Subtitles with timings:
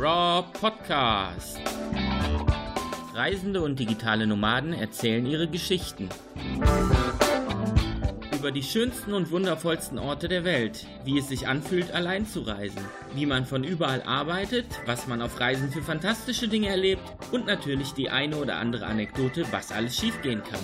[0.00, 1.58] Raw Podcast.
[3.14, 6.08] Reisende und digitale Nomaden erzählen ihre Geschichten.
[8.32, 12.80] Über die schönsten und wundervollsten Orte der Welt, wie es sich anfühlt, allein zu reisen,
[13.16, 17.02] wie man von überall arbeitet, was man auf Reisen für fantastische Dinge erlebt
[17.32, 20.60] und natürlich die eine oder andere Anekdote, was alles schiefgehen kann.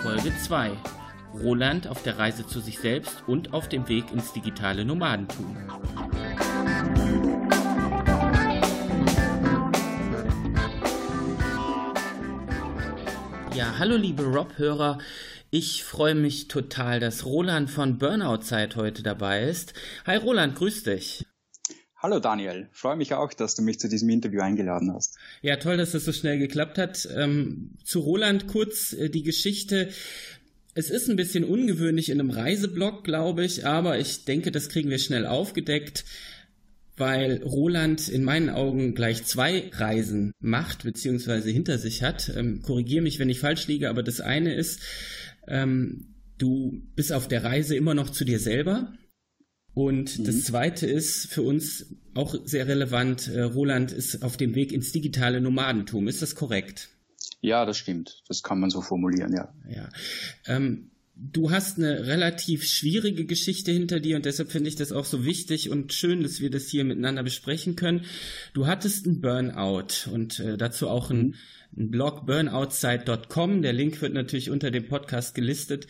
[0.00, 0.72] Folge 2
[1.42, 5.56] Roland auf der Reise zu sich selbst und auf dem Weg ins digitale Nomadentum.
[13.54, 14.98] Ja, hallo liebe Rob-Hörer.
[15.50, 19.74] Ich freue mich total, dass Roland von Burnout Zeit heute dabei ist.
[20.06, 21.24] Hi Roland, grüß dich.
[22.04, 25.16] Hallo Daniel, freue mich auch, dass du mich zu diesem Interview eingeladen hast.
[25.40, 27.08] Ja, toll, dass das so schnell geklappt hat.
[27.16, 29.88] Ähm, zu Roland kurz äh, die Geschichte.
[30.74, 34.90] Es ist ein bisschen ungewöhnlich in einem Reiseblog, glaube ich, aber ich denke, das kriegen
[34.90, 36.04] wir schnell aufgedeckt,
[36.96, 42.32] weil Roland in meinen Augen gleich zwei Reisen macht, beziehungsweise hinter sich hat.
[42.36, 44.80] Ähm, Korrigiere mich, wenn ich falsch liege, aber das eine ist,
[45.46, 48.92] ähm, du bist auf der Reise immer noch zu dir selber.
[49.74, 50.24] Und mhm.
[50.24, 54.92] das zweite ist für uns auch sehr relevant, äh, Roland ist auf dem Weg ins
[54.92, 56.08] digitale Nomadentum.
[56.08, 56.90] Ist das korrekt?
[57.44, 58.22] Ja, das stimmt.
[58.26, 59.52] Das kann man so formulieren, ja.
[59.68, 59.90] Ja.
[60.46, 65.04] Ähm, du hast eine relativ schwierige Geschichte hinter dir und deshalb finde ich das auch
[65.04, 68.06] so wichtig und schön, dass wir das hier miteinander besprechen können.
[68.54, 71.34] Du hattest einen Burnout und äh, dazu auch ein, mhm.
[71.76, 73.60] ein Blog burnoutsite.com.
[73.60, 75.86] Der Link wird natürlich unter dem Podcast gelistet.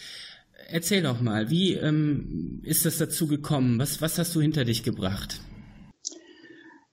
[0.66, 3.78] Erzähl doch mal, wie ähm, ist das dazu gekommen?
[3.78, 5.41] Was, was hast du hinter dich gebracht?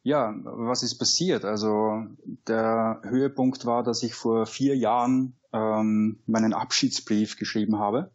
[0.04, 1.46] Ja, was ist passiert?
[1.46, 2.06] Also
[2.48, 8.12] der Höhepunkt war, dass ich vor vier Jahren ähm, meinen Abschiedsbrief geschrieben habe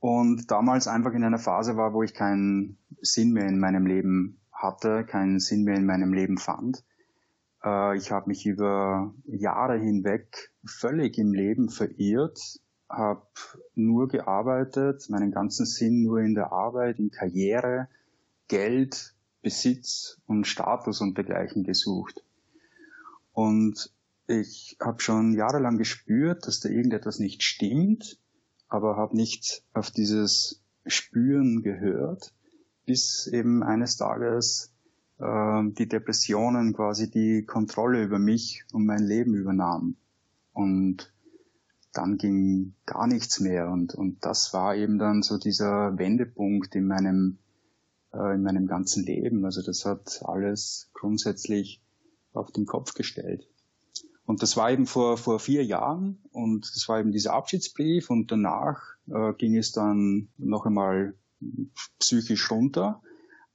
[0.00, 4.40] und damals einfach in einer Phase war, wo ich keinen Sinn mehr in meinem Leben
[4.52, 6.84] hatte, keinen Sinn mehr in meinem Leben fand.
[7.64, 12.38] Äh, ich habe mich über Jahre hinweg völlig im Leben verirrt,
[12.88, 13.26] habe
[13.74, 17.88] nur gearbeitet, meinen ganzen Sinn nur in der Arbeit, in Karriere,
[18.48, 22.22] Geld, Besitz und Status und dergleichen gesucht.
[23.32, 23.92] Und
[24.26, 28.18] ich habe schon jahrelang gespürt, dass da irgendetwas nicht stimmt,
[28.68, 32.32] aber habe nicht auf dieses Spüren gehört,
[32.86, 34.72] bis eben eines Tages
[35.18, 39.96] äh, die Depressionen quasi die Kontrolle über mich und mein Leben übernahmen.
[40.52, 41.12] Und
[41.92, 43.68] dann ging gar nichts mehr.
[43.68, 47.38] Und, und das war eben dann so dieser Wendepunkt in meinem
[48.12, 49.44] äh, in meinem ganzen Leben.
[49.44, 51.82] Also das hat alles grundsätzlich
[52.32, 53.48] auf den Kopf gestellt.
[54.24, 58.30] Und das war eben vor, vor vier Jahren und das war eben dieser Abschiedsbrief und
[58.30, 61.14] danach äh, ging es dann noch einmal
[61.98, 63.02] psychisch runter.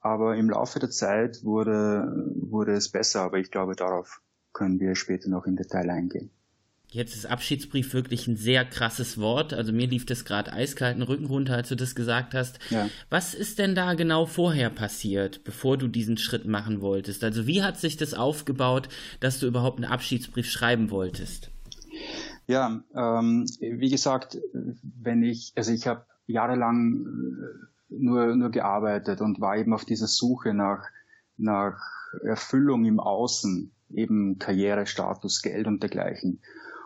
[0.01, 4.21] Aber im Laufe der Zeit wurde, wurde es besser, aber ich glaube, darauf
[4.53, 6.29] können wir später noch im Detail eingehen.
[6.95, 9.53] Jetzt ist Abschiedsbrief wirklich ein sehr krasses Wort.
[9.53, 12.57] Also mir lief das gerade eiskalten Rücken runter, als du das gesagt hast.
[12.69, 12.87] Ja.
[13.09, 17.25] Was ist denn da genau vorher passiert, bevor du diesen Schritt machen wolltest?
[17.25, 18.87] Also wie hat sich das aufgebaut,
[19.19, 21.51] dass du überhaupt einen Abschiedsbrief schreiben wolltest?
[22.47, 29.41] Ja, ähm, wie gesagt, wenn ich, also ich habe jahrelang äh, nur, nur gearbeitet und
[29.41, 30.85] war eben auf dieser Suche nach,
[31.35, 31.77] nach
[32.23, 36.39] Erfüllung im Außen, eben Karriere, Status, Geld und dergleichen.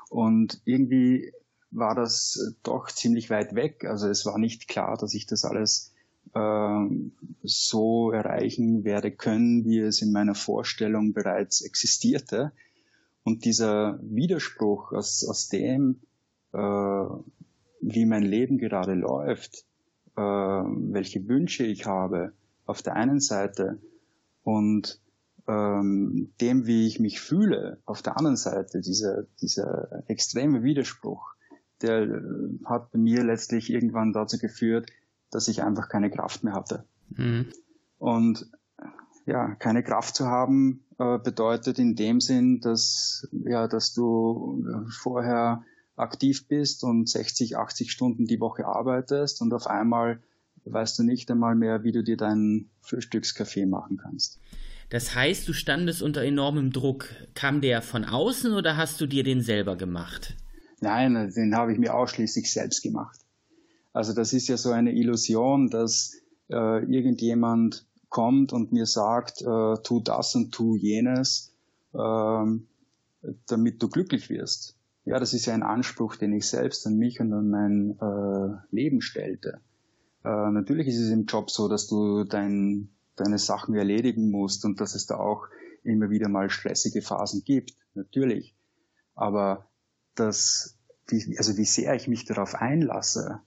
[0.09, 1.31] Und irgendwie
[1.71, 3.85] war das doch ziemlich weit weg.
[3.85, 5.93] Also es war nicht klar, dass ich das alles
[6.33, 6.85] äh,
[7.43, 12.51] so erreichen werde können, wie es in meiner Vorstellung bereits existierte.
[13.23, 16.01] Und dieser Widerspruch aus, aus dem,
[16.53, 19.65] äh, wie mein Leben gerade läuft,
[20.15, 22.33] äh, welche Wünsche ich habe,
[22.65, 23.79] auf der einen Seite
[24.43, 24.99] und
[25.49, 31.33] ähm, dem, wie ich mich fühle, auf der anderen Seite, dieser, dieser extreme Widerspruch,
[31.81, 32.21] der äh,
[32.65, 34.91] hat bei mir letztlich irgendwann dazu geführt,
[35.31, 36.85] dass ich einfach keine Kraft mehr hatte.
[37.09, 37.47] Mhm.
[37.97, 38.51] Und
[39.25, 44.63] ja, keine Kraft zu haben äh, bedeutet in dem Sinn, dass ja, dass du
[45.01, 45.63] vorher
[45.95, 50.21] aktiv bist und 60, 80 Stunden die Woche arbeitest und auf einmal
[50.65, 54.39] weißt du nicht einmal mehr, wie du dir deinen Frühstückskaffee machen kannst.
[54.89, 57.09] Das heißt, du standest unter enormem Druck.
[57.35, 60.35] Kam der von außen oder hast du dir den selber gemacht?
[60.81, 63.19] Nein, den habe ich mir ausschließlich selbst gemacht.
[63.93, 66.13] Also das ist ja so eine Illusion, dass
[66.49, 71.53] äh, irgendjemand kommt und mir sagt, äh, tu das und tu jenes,
[71.93, 72.45] äh,
[73.47, 74.75] damit du glücklich wirst.
[75.05, 78.57] Ja, das ist ja ein Anspruch, den ich selbst an mich und an mein äh,
[78.75, 79.61] Leben stellte.
[80.23, 82.89] Äh, natürlich ist es im Job so, dass du dein
[83.19, 85.47] deine Sachen erledigen musst und dass es da auch
[85.83, 88.55] immer wieder mal stressige Phasen gibt, natürlich.
[89.15, 89.67] Aber
[90.15, 90.77] das,
[91.07, 93.41] wie, also wie sehr ich mich darauf einlasse,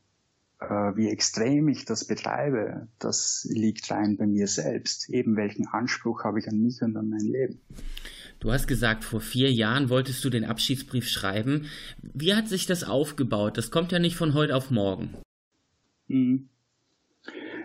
[0.60, 5.08] äh, wie extrem ich das betreibe, das liegt rein bei mir selbst.
[5.10, 7.60] Eben welchen Anspruch habe ich an mich und an mein Leben.
[8.40, 11.66] Du hast gesagt, vor vier Jahren wolltest du den Abschiedsbrief schreiben.
[12.02, 13.56] Wie hat sich das aufgebaut?
[13.56, 15.16] Das kommt ja nicht von heute auf morgen.
[16.08, 16.48] Hm.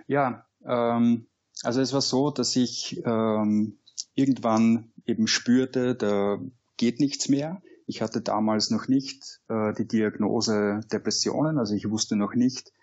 [0.05, 1.25] Ja, ähm,
[1.63, 3.79] also es war so, dass ich ähm,
[4.13, 6.39] irgendwann eben spürte, da
[6.77, 7.61] geht nichts mehr.
[7.85, 12.73] Ich hatte damals noch nicht äh, die Diagnose Depressionen, also ich wusste noch nicht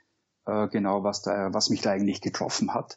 [0.46, 2.96] äh, genau, was, da, was mich da eigentlich getroffen hat.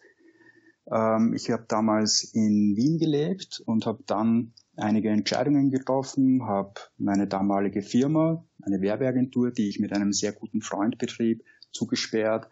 [0.89, 7.27] Ähm, ich habe damals in Wien gelebt und habe dann einige Entscheidungen getroffen, habe meine
[7.27, 12.49] damalige Firma, eine Werbeagentur, die ich mit einem sehr guten Freund betrieb, zugesperrt,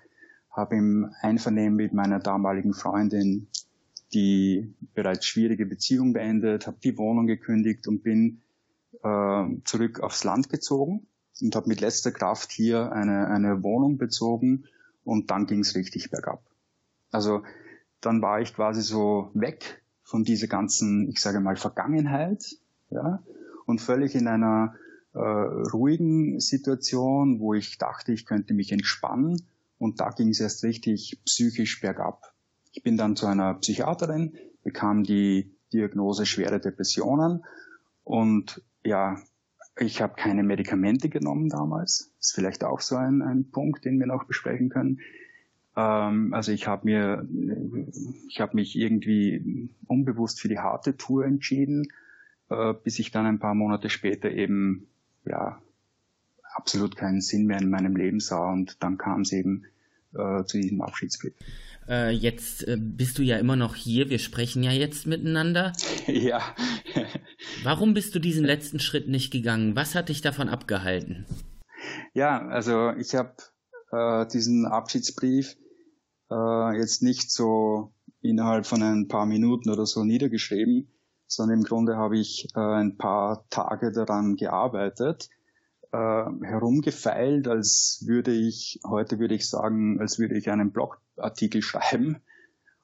[0.55, 3.47] habe im Einvernehmen mit meiner damaligen Freundin
[4.13, 8.41] die bereits schwierige Beziehung beendet, habe die Wohnung gekündigt und bin
[9.03, 11.07] äh, zurück aufs Land gezogen
[11.41, 14.65] und habe mit letzter Kraft hier eine, eine Wohnung bezogen
[15.03, 16.41] und dann ging es richtig bergab.
[17.11, 17.43] Also
[17.99, 22.55] dann war ich quasi so weg von dieser ganzen, ich sage mal, Vergangenheit,
[22.91, 23.21] ja,
[23.65, 24.75] und völlig in einer
[25.13, 29.41] äh, ruhigen Situation, wo ich dachte, ich könnte mich entspannen,
[29.77, 32.33] und da ging es erst richtig psychisch bergab.
[32.71, 37.43] Ich bin dann zu einer Psychiaterin, bekam die Diagnose schwere Depressionen
[38.03, 39.17] und ja,
[39.77, 42.13] ich habe keine Medikamente genommen damals.
[42.19, 45.01] Ist vielleicht auch so ein, ein Punkt, den wir noch besprechen können.
[45.75, 47.27] Ähm, also ich habe mir,
[48.29, 51.87] ich habe mich irgendwie unbewusst für die harte Tour entschieden,
[52.49, 54.87] äh, bis ich dann ein paar Monate später eben
[55.25, 55.61] ja
[56.55, 59.65] absolut keinen Sinn mehr in meinem Leben sah und dann kam es eben
[60.13, 61.33] äh, zu diesem Abschiedsbrief.
[61.87, 65.73] Äh, jetzt äh, bist du ja immer noch hier, wir sprechen ja jetzt miteinander.
[66.07, 66.41] ja.
[67.63, 69.75] Warum bist du diesen letzten Schritt nicht gegangen?
[69.75, 71.25] Was hat dich davon abgehalten?
[72.13, 73.35] Ja, also ich habe
[73.91, 75.55] äh, diesen Abschiedsbrief
[76.75, 80.91] jetzt nicht so innerhalb von ein paar Minuten oder so niedergeschrieben,
[81.27, 85.29] sondern im Grunde habe ich ein paar Tage daran gearbeitet,
[85.95, 92.17] äh, herumgefeilt, als würde ich, heute würde ich sagen, als würde ich einen Blogartikel schreiben.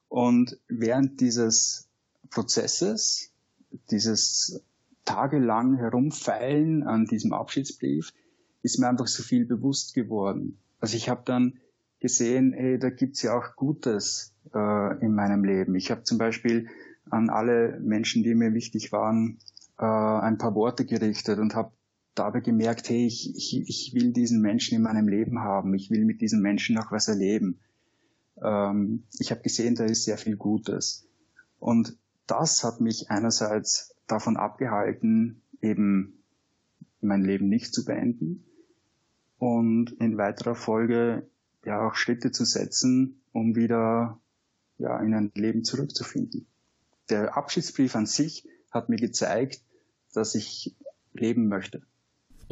[0.08, 1.88] Und während dieses
[2.30, 3.30] Prozesses,
[3.90, 4.62] dieses
[5.04, 8.12] tagelang herumfeilen an diesem Abschiedsbrief,
[8.62, 10.58] ist mir einfach so viel bewusst geworden.
[10.80, 11.58] Also ich habe dann
[12.00, 15.74] gesehen, ey, da gibt's ja auch Gutes äh, in meinem Leben.
[15.74, 16.68] Ich habe zum Beispiel
[17.10, 19.38] an alle Menschen, die mir wichtig waren,
[19.78, 21.72] äh, ein paar Worte gerichtet und habe
[22.14, 25.74] dabei gemerkt, hey, ich, ich, ich will diesen Menschen in meinem Leben haben.
[25.74, 27.58] Ich will mit diesen Menschen auch was erleben.
[28.42, 31.06] Ähm, ich habe gesehen, da ist sehr viel Gutes.
[31.58, 36.22] Und das hat mich einerseits davon abgehalten, eben
[37.00, 38.44] mein Leben nicht zu beenden
[39.38, 41.28] und in weiterer Folge
[41.64, 44.20] ja auch Schritte zu setzen, um wieder
[44.78, 46.46] ja, in ein Leben zurückzufinden.
[47.10, 49.60] Der Abschiedsbrief an sich hat mir gezeigt,
[50.14, 50.76] dass ich
[51.12, 51.82] leben möchte.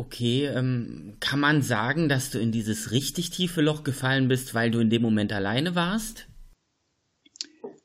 [0.01, 4.71] Okay, ähm, kann man sagen, dass du in dieses richtig tiefe Loch gefallen bist, weil
[4.71, 6.27] du in dem Moment alleine warst?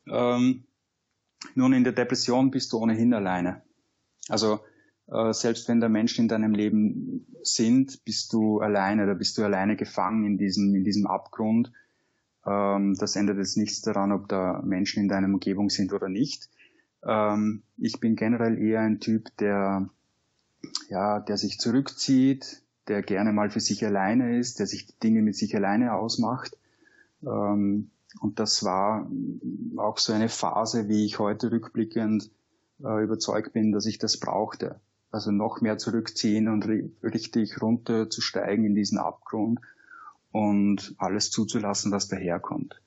[0.09, 0.63] Ähm,
[1.55, 3.63] nun, in der Depression bist du ohnehin alleine.
[4.29, 4.61] Also
[5.07, 9.43] äh, selbst wenn da Menschen in deinem Leben sind, bist du alleine, da bist du
[9.43, 11.73] alleine gefangen in diesem, in diesem Abgrund.
[12.47, 16.49] Ähm, das ändert jetzt nichts daran, ob da Menschen in deiner Umgebung sind oder nicht.
[17.05, 19.89] Ähm, ich bin generell eher ein Typ, der,
[20.89, 25.21] ja, der sich zurückzieht, der gerne mal für sich alleine ist, der sich die Dinge
[25.21, 26.57] mit sich alleine ausmacht.
[27.23, 27.91] Ähm,
[28.21, 29.09] und das war
[29.77, 32.31] auch so eine Phase, wie ich heute rückblickend
[32.83, 34.79] äh, überzeugt bin, dass ich das brauchte
[35.15, 36.67] also noch mehr zurückziehen und
[37.01, 39.61] richtig runterzusteigen in diesen Abgrund
[40.33, 42.81] und alles zuzulassen, was daherkommt.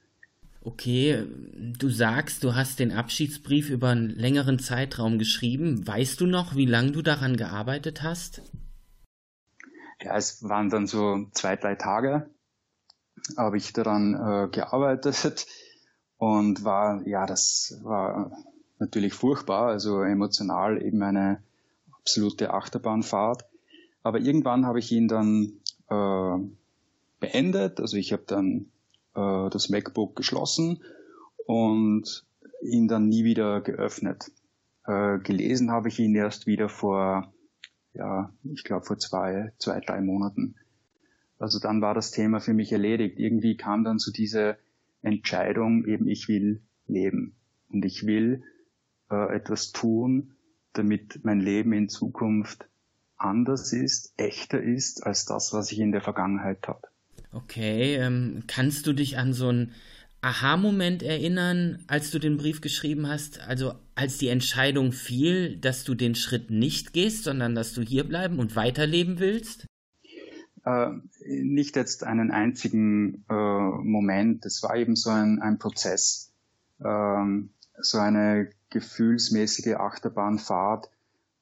[0.69, 1.25] Okay,
[1.79, 5.87] du sagst, du hast den Abschiedsbrief über einen längeren Zeitraum geschrieben.
[5.87, 8.43] Weißt du noch, wie lange du daran gearbeitet hast?
[10.03, 12.29] Ja, es waren dann so zwei, drei Tage,
[13.39, 15.47] habe ich daran äh, gearbeitet
[16.19, 18.31] und war, ja, das war
[18.79, 21.43] natürlich furchtbar, also emotional eben eine
[21.95, 23.47] absolute Achterbahnfahrt.
[24.03, 26.37] Aber irgendwann habe ich ihn dann äh,
[27.21, 27.81] beendet.
[27.81, 28.67] Also ich habe dann
[29.19, 30.83] äh, das MacBook geschlossen
[31.47, 32.27] und
[32.63, 34.31] ihn dann nie wieder geöffnet.
[34.87, 37.33] Äh, gelesen habe ich ihn erst wieder vor,
[37.93, 40.55] ja, ich glaube vor zwei, zwei, drei Monaten.
[41.39, 43.19] Also dann war das Thema für mich erledigt.
[43.19, 44.59] Irgendwie kam dann so diese
[45.03, 47.37] Entscheidung, eben ich will leben.
[47.71, 48.43] und ich will
[49.11, 50.35] äh, etwas tun,
[50.73, 52.69] damit mein Leben in Zukunft
[53.17, 56.89] anders ist, echter ist als das, was ich in der Vergangenheit hatte.
[57.33, 59.73] Okay, ähm, kannst du dich an so einen
[60.21, 63.41] Aha-Moment erinnern, als du den Brief geschrieben hast?
[63.47, 68.05] Also als die Entscheidung fiel, dass du den Schritt nicht gehst, sondern dass du hier
[68.05, 69.67] bleiben und weiterleben willst?
[70.65, 70.89] Äh,
[71.27, 74.45] nicht jetzt einen einzigen äh, Moment.
[74.45, 76.33] Es war eben so ein, ein Prozess,
[76.85, 80.91] ähm, so eine gefühlsmäßige Achterbahnfahrt,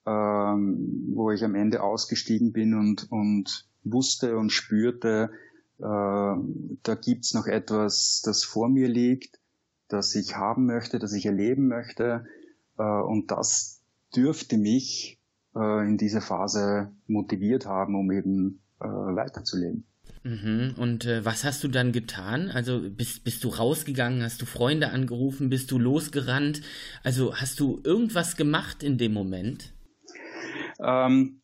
[0.06, 5.30] ähm, wo ich am Ende ausgestiegen bin und, und wusste und spürte,
[5.78, 9.38] da gibt's noch etwas, das vor mir liegt,
[9.88, 12.26] das ich haben möchte, das ich erleben möchte.
[12.78, 13.82] Äh, und das
[14.14, 15.20] dürfte mich
[15.54, 19.84] äh, in dieser Phase motiviert haben, um eben äh, weiterzuleben.
[20.22, 20.74] Mhm.
[20.76, 22.50] Und äh, was hast du dann getan?
[22.50, 26.62] Also bist, bist du rausgegangen, hast du Freunde angerufen, bist du losgerannt?
[27.04, 29.72] Also hast du irgendwas gemacht in dem Moment?
[30.80, 31.40] Ähm,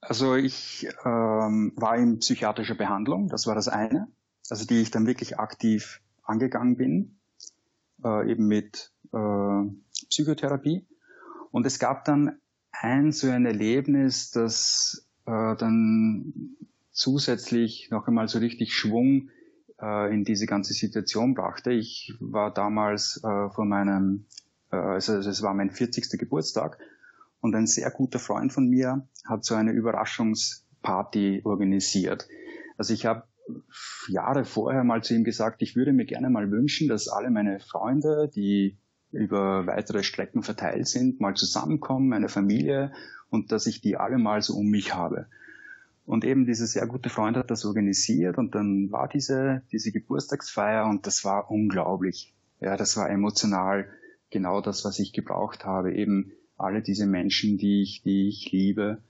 [0.00, 4.08] also ich ähm, war in psychiatrischer Behandlung, das war das eine,
[4.48, 7.18] also die ich dann wirklich aktiv angegangen bin,
[8.04, 9.62] äh, eben mit äh,
[10.08, 10.86] Psychotherapie.
[11.50, 12.38] Und es gab dann
[12.72, 16.56] ein so ein Erlebnis, das äh, dann
[16.92, 19.30] zusätzlich noch einmal so richtig Schwung
[19.80, 21.72] äh, in diese ganze Situation brachte.
[21.72, 24.26] Ich war damals äh, von meinem,
[24.70, 26.18] äh, also es war mein 40.
[26.18, 26.78] Geburtstag
[27.40, 32.28] und ein sehr guter Freund von mir hat so eine Überraschungsparty organisiert.
[32.76, 33.24] Also ich habe
[34.08, 37.60] Jahre vorher mal zu ihm gesagt, ich würde mir gerne mal wünschen, dass alle meine
[37.60, 38.78] Freunde, die
[39.12, 42.92] über weitere Strecken verteilt sind, mal zusammenkommen, meine Familie
[43.28, 45.26] und dass ich die alle mal so um mich habe.
[46.06, 50.86] Und eben dieser sehr gute Freund hat das organisiert und dann war diese, diese Geburtstagsfeier
[50.86, 52.34] und das war unglaublich.
[52.60, 53.86] Ja, das war emotional
[54.30, 55.94] genau das, was ich gebraucht habe.
[55.94, 59.02] Eben alle diese Menschen, die ich, die ich liebe,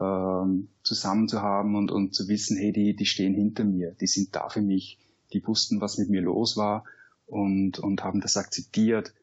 [0.00, 4.06] ähm, zusammen zu haben und, und zu wissen, hey, die, die stehen hinter mir, die
[4.06, 4.98] sind da für mich,
[5.32, 6.84] die wussten, was mit mir los war
[7.26, 9.14] und, und haben das akzeptiert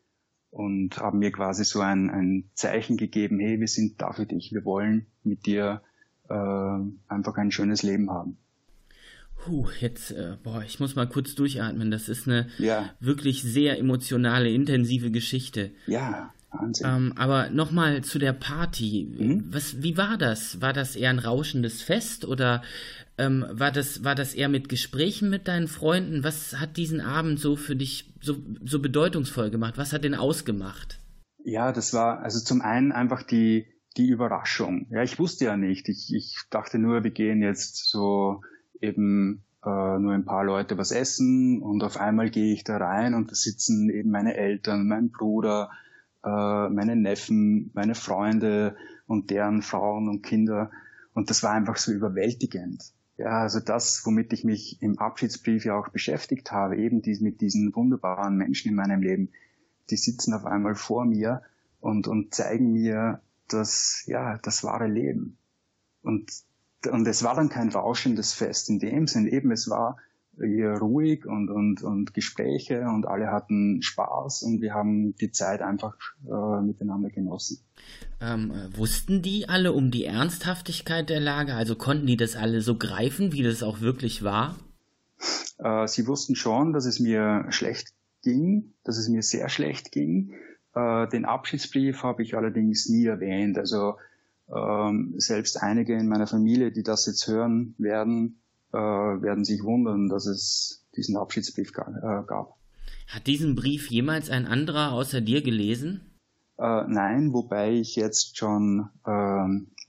[0.49, 4.51] und haben mir quasi so ein, ein Zeichen gegeben, hey, wir sind da für dich,
[4.53, 5.81] wir wollen mit dir
[6.29, 6.33] äh,
[7.07, 8.37] einfach ein schönes Leben haben.
[9.43, 11.89] Puh, jetzt, äh, boah, ich muss mal kurz durchatmen.
[11.89, 12.91] Das ist eine ja.
[12.99, 15.71] wirklich sehr emotionale, intensive Geschichte.
[15.87, 16.31] Ja.
[16.51, 16.87] Wahnsinn.
[16.87, 19.07] Ähm, aber nochmal zu der Party.
[19.17, 19.45] Mhm.
[19.51, 20.61] Was, wie war das?
[20.61, 22.61] War das eher ein rauschendes Fest oder
[23.17, 26.23] ähm, war, das, war das eher mit Gesprächen mit deinen Freunden?
[26.23, 29.77] Was hat diesen Abend so für dich so, so bedeutungsvoll gemacht?
[29.77, 30.99] Was hat den ausgemacht?
[31.43, 33.65] Ja, das war also zum einen einfach die,
[33.97, 34.87] die Überraschung.
[34.89, 35.89] Ja, ich wusste ja nicht.
[35.89, 38.41] Ich, ich dachte nur, wir gehen jetzt so
[38.79, 43.13] eben äh, nur ein paar Leute was essen und auf einmal gehe ich da rein
[43.13, 45.69] und da sitzen eben meine Eltern, mein Bruder,
[46.23, 48.75] äh, meine Neffen, meine Freunde
[49.07, 50.71] und deren Frauen und Kinder.
[51.13, 52.93] Und das war einfach so überwältigend.
[53.17, 57.41] Ja, also das, womit ich mich im Abschiedsbrief ja auch beschäftigt habe, eben die, mit
[57.41, 59.29] diesen wunderbaren Menschen in meinem Leben,
[59.89, 61.43] die sitzen auf einmal vor mir
[61.79, 65.37] und, und zeigen mir das, ja, das wahre Leben.
[66.01, 66.31] Und,
[66.89, 69.97] und es war dann kein rauschendes Fest in dem Sinn, eben es war
[70.41, 75.61] eher ruhig und, und, und Gespräche und alle hatten Spaß und wir haben die Zeit
[75.61, 75.95] einfach
[76.25, 77.59] äh, miteinander genossen.
[78.19, 81.53] Ähm, wussten die alle um die Ernsthaftigkeit der Lage?
[81.53, 84.55] Also konnten die das alle so greifen, wie das auch wirklich war?
[85.57, 87.93] Äh, sie wussten schon, dass es mir schlecht
[88.23, 90.33] ging, dass es mir sehr schlecht ging.
[90.75, 93.57] Äh, den Abschiedsbrief habe ich allerdings nie erwähnt.
[93.57, 93.95] Also
[94.53, 98.40] ähm, selbst einige in meiner Familie, die das jetzt hören werden,
[98.73, 102.57] äh, werden sich wundern, dass es diesen Abschiedsbrief äh, gab.
[103.07, 106.01] Hat diesen Brief jemals ein anderer außer dir gelesen?
[106.57, 109.09] Äh, nein, wobei ich jetzt schon äh,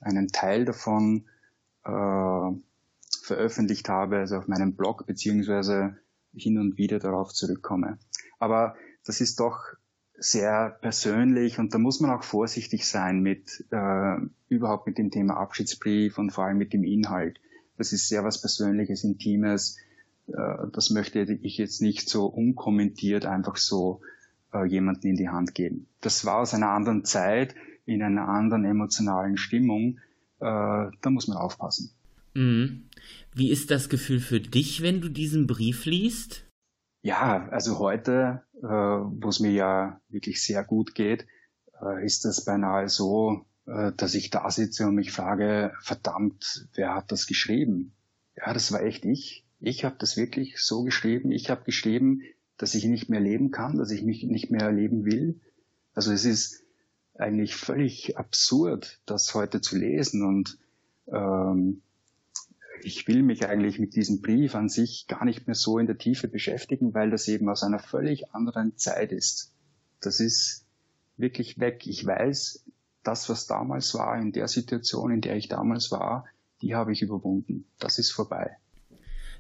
[0.01, 1.27] einen Teil davon
[1.85, 2.51] äh,
[3.23, 5.97] veröffentlicht habe, also auf meinem Blog, beziehungsweise
[6.35, 7.99] hin und wieder darauf zurückkomme.
[8.39, 8.75] Aber
[9.05, 9.59] das ist doch
[10.15, 14.17] sehr persönlich und da muss man auch vorsichtig sein mit äh,
[14.49, 17.41] überhaupt mit dem Thema Abschiedsbrief und vor allem mit dem Inhalt.
[17.77, 19.79] Das ist sehr was Persönliches, Intimes.
[20.29, 24.01] Äh, das möchte ich jetzt nicht so unkommentiert einfach so
[24.53, 25.87] äh, jemanden in die Hand geben.
[26.01, 29.99] Das war aus einer anderen Zeit, in einer anderen emotionalen Stimmung.
[30.39, 30.45] Äh,
[31.01, 31.91] da muss man aufpassen.
[32.35, 32.85] Mhm.
[33.35, 36.47] Wie ist das Gefühl für dich, wenn du diesen Brief liest?
[37.03, 41.27] Ja, also heute, wo es mir ja wirklich sehr gut geht,
[42.05, 47.27] ist das beinahe so, dass ich da sitze und mich frage, verdammt, wer hat das
[47.27, 47.93] geschrieben?
[48.37, 49.45] Ja, das war echt ich.
[49.61, 51.31] Ich habe das wirklich so geschrieben.
[51.31, 52.23] Ich habe geschrieben,
[52.57, 55.41] dass ich nicht mehr leben kann, dass ich mich nicht mehr erleben will,
[55.95, 56.63] Also es ist
[57.15, 60.59] eigentlich völlig absurd, das heute zu lesen und
[61.09, 61.83] ähm,
[62.83, 65.99] ich will mich eigentlich mit diesem Brief an sich gar nicht mehr so in der
[65.99, 69.53] Tiefe beschäftigen, weil das eben aus einer völlig anderen Zeit ist.
[70.01, 70.65] Das ist
[71.17, 71.87] wirklich weg.
[71.87, 72.62] Ich weiß,
[73.03, 76.27] das, was damals war, in der Situation, in der ich damals war,
[76.61, 77.67] die habe ich überwunden.
[77.79, 78.57] Das ist vorbei.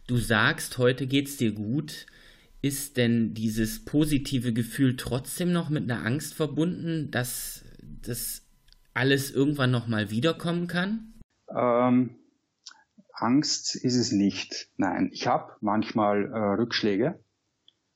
[0.07, 2.07] Du sagst, heute geht's dir gut.
[2.61, 8.42] Ist denn dieses positive Gefühl trotzdem noch mit einer Angst verbunden, dass das
[8.95, 11.14] alles irgendwann nochmal wiederkommen kann?
[11.49, 12.16] Ähm,
[13.12, 14.69] Angst ist es nicht.
[14.76, 17.19] Nein, ich habe manchmal äh, Rückschläge.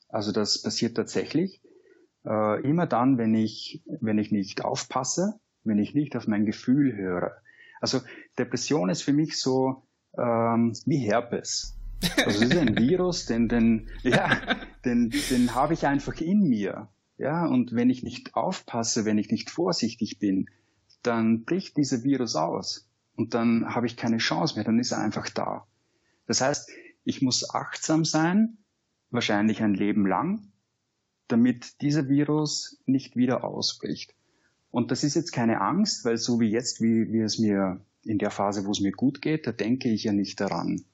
[0.08, 1.60] Also das passiert tatsächlich.
[2.24, 6.96] Äh, immer dann, wenn ich, wenn ich nicht aufpasse, wenn ich nicht auf mein Gefühl
[6.96, 7.36] höre.
[7.80, 8.00] Also
[8.38, 9.82] Depression ist für mich so
[10.16, 11.76] ähm, wie Herpes.
[12.24, 16.88] Also es ist ein Virus, den, den, ja, den, den habe ich einfach in mir.
[17.18, 20.46] Ja, und wenn ich nicht aufpasse, wenn ich nicht vorsichtig bin,
[21.02, 22.88] dann bricht dieser Virus aus.
[23.14, 25.66] Und dann habe ich keine Chance mehr, dann ist er einfach da.
[26.26, 26.70] Das heißt,
[27.04, 28.58] ich muss achtsam sein,
[29.10, 30.52] wahrscheinlich ein Leben lang,
[31.28, 34.14] damit dieser Virus nicht wieder ausbricht.
[34.76, 38.18] Und das ist jetzt keine Angst, weil so wie jetzt, wie, wie es mir in
[38.18, 40.84] der Phase, wo es mir gut geht, da denke ich ja nicht daran.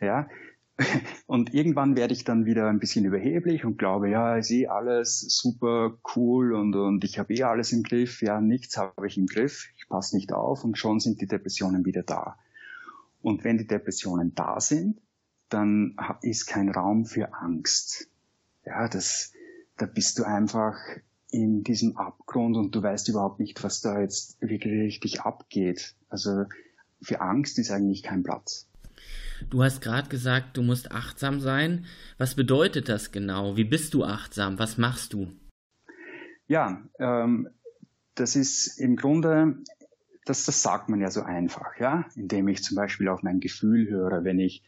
[0.00, 0.28] Ja,
[1.28, 5.20] und irgendwann werde ich dann wieder ein bisschen überheblich und glaube, ja, ist eh alles
[5.20, 8.22] super cool und, und ich habe eh alles im Griff.
[8.22, 9.68] Ja, nichts habe ich im Griff.
[9.76, 12.38] Ich passe nicht auf und schon sind die Depressionen wieder da.
[13.22, 15.00] Und wenn die Depressionen da sind,
[15.48, 18.08] dann ist kein Raum für Angst.
[18.66, 19.32] Ja, das,
[19.76, 20.74] da bist du einfach
[21.30, 25.94] in diesem Abgrund und du weißt überhaupt nicht, was da jetzt wirklich richtig abgeht.
[26.08, 26.44] Also
[27.02, 28.68] für Angst ist eigentlich kein Platz.
[29.50, 31.84] Du hast gerade gesagt, du musst achtsam sein.
[32.16, 33.56] Was bedeutet das genau?
[33.56, 34.58] Wie bist du achtsam?
[34.58, 35.28] Was machst du?
[36.48, 37.48] Ja, ähm,
[38.14, 39.58] das ist im Grunde,
[40.24, 43.88] das, das sagt man ja so einfach, ja, indem ich zum Beispiel auf mein Gefühl
[43.88, 44.62] höre, wenn ich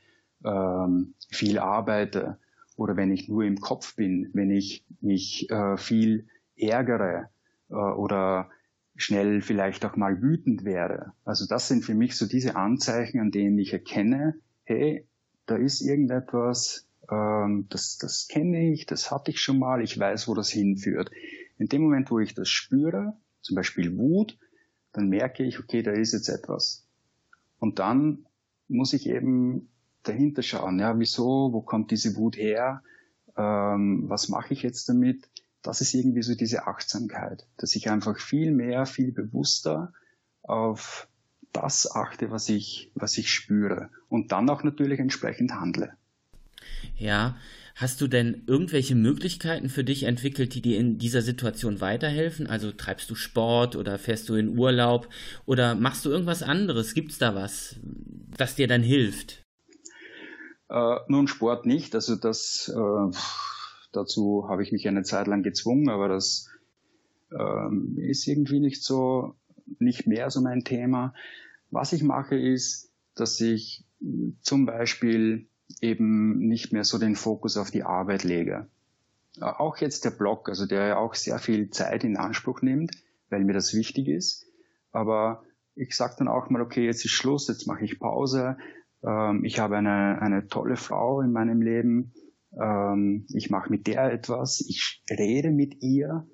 [0.44, 2.38] ähm, viel arbeite
[2.76, 6.28] oder wenn ich nur im Kopf bin, wenn ich mich äh, viel
[6.60, 7.30] ärgere
[7.70, 8.50] äh, oder
[8.96, 11.12] schnell vielleicht auch mal wütend werde.
[11.24, 15.06] Also das sind für mich so diese Anzeichen, an denen ich erkenne, hey,
[15.46, 20.28] da ist irgendetwas, ähm, das, das kenne ich, das hatte ich schon mal, ich weiß,
[20.28, 21.10] wo das hinführt.
[21.58, 24.38] In dem Moment, wo ich das spüre, zum Beispiel Wut,
[24.92, 26.86] dann merke ich, okay, da ist jetzt etwas.
[27.58, 28.26] Und dann
[28.68, 29.68] muss ich eben
[30.02, 32.82] dahinter schauen, ja, wieso, wo kommt diese Wut her,
[33.36, 35.28] ähm, was mache ich jetzt damit?
[35.62, 39.92] Das ist irgendwie so diese Achtsamkeit, dass ich einfach viel mehr, viel bewusster
[40.42, 41.08] auf
[41.52, 45.92] das achte, was ich, was ich spüre und dann auch natürlich entsprechend handle.
[46.96, 47.36] Ja,
[47.74, 52.46] hast du denn irgendwelche Möglichkeiten für dich entwickelt, die dir in dieser Situation weiterhelfen?
[52.46, 55.08] Also treibst du Sport oder fährst du in Urlaub
[55.46, 56.94] oder machst du irgendwas anderes?
[56.94, 57.76] Gibt es da was,
[58.36, 59.42] das dir dann hilft?
[60.68, 61.94] Äh, nun, Sport nicht.
[61.94, 63.16] Also das, äh,
[63.92, 66.48] dazu habe ich mich eine Zeit lang gezwungen, aber das
[67.30, 69.34] äh, ist irgendwie nicht so
[69.78, 71.14] nicht mehr so mein Thema.
[71.70, 73.84] Was ich mache ist, dass ich
[74.42, 75.46] zum Beispiel
[75.80, 78.66] eben nicht mehr so den Fokus auf die Arbeit lege.
[79.40, 82.90] Auch jetzt der Blog, also der ja auch sehr viel Zeit in Anspruch nimmt,
[83.28, 84.46] weil mir das wichtig ist.
[84.90, 85.44] Aber
[85.76, 88.58] ich sage dann auch mal, okay, jetzt ist Schluss, jetzt mache ich Pause.
[89.04, 92.12] Ähm, ich habe eine, eine tolle Frau in meinem Leben.
[92.58, 94.60] Ähm, ich mache mit der etwas.
[94.60, 96.26] Ich rede mit ihr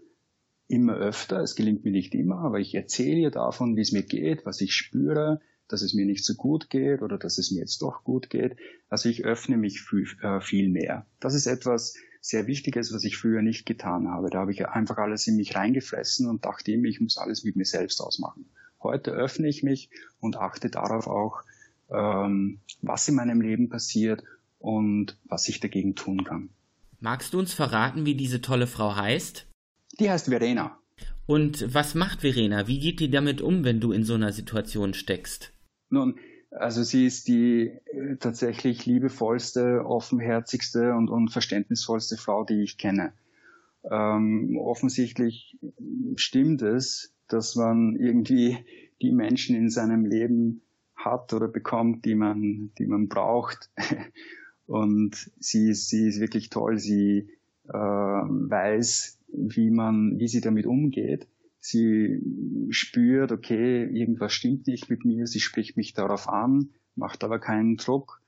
[0.69, 1.41] immer öfter.
[1.41, 4.61] Es gelingt mir nicht immer, aber ich erzähle ihr davon, wie es mir geht, was
[4.61, 8.05] ich spüre, dass es mir nicht so gut geht oder dass es mir jetzt doch
[8.05, 8.57] gut geht.
[8.89, 11.07] Also ich öffne mich viel, äh, viel mehr.
[11.21, 14.31] Das ist etwas sehr Wichtiges, was ich früher nicht getan habe.
[14.31, 17.57] Da habe ich einfach alles in mich reingefressen und dachte immer, ich muss alles mit
[17.57, 18.51] mir selbst ausmachen.
[18.83, 21.43] Heute öffne ich mich und achte darauf auch,
[21.91, 24.25] ähm, was in meinem Leben passiert
[24.67, 26.51] und was ich dagegen tun kann.
[26.99, 29.47] Magst du uns verraten, wie diese tolle Frau heißt?
[30.01, 30.77] Die heißt Verena.
[31.25, 32.67] Und was macht Verena?
[32.67, 35.53] Wie geht die damit um, wenn du in so einer Situation steckst?
[35.89, 36.19] Nun,
[36.51, 43.13] also sie ist die äh, tatsächlich liebevollste, offenherzigste und, und verständnisvollste Frau, die ich kenne.
[43.89, 45.59] Ähm, offensichtlich
[46.17, 48.59] stimmt es, dass man irgendwie
[49.01, 50.63] die Menschen in seinem Leben
[50.97, 53.71] hat oder bekommt, die man, die man braucht.
[54.67, 56.79] Und sie ist, sie ist wirklich toll.
[56.79, 57.29] Sie
[57.69, 61.27] äh, weiß, wie man, wie sie damit umgeht.
[61.59, 62.21] Sie
[62.71, 67.77] spürt, okay, irgendwas stimmt nicht mit mir, sie spricht mich darauf an, macht aber keinen
[67.77, 68.21] Druck.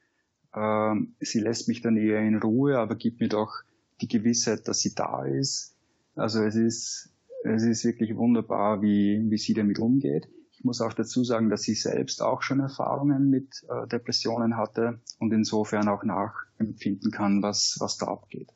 [0.55, 3.62] Ähm, sie lässt mich dann eher in Ruhe, aber gibt mir doch
[4.01, 5.77] die Gewissheit, dass sie da ist.
[6.16, 7.12] Also es ist
[7.44, 10.29] es ist wirklich wunderbar, wie, wie sie damit umgeht.
[10.59, 14.99] Ich muss auch dazu sagen, dass sie selbst auch schon Erfahrungen mit äh, Depressionen hatte
[15.21, 18.53] und insofern auch nachempfinden kann, was, was da abgeht.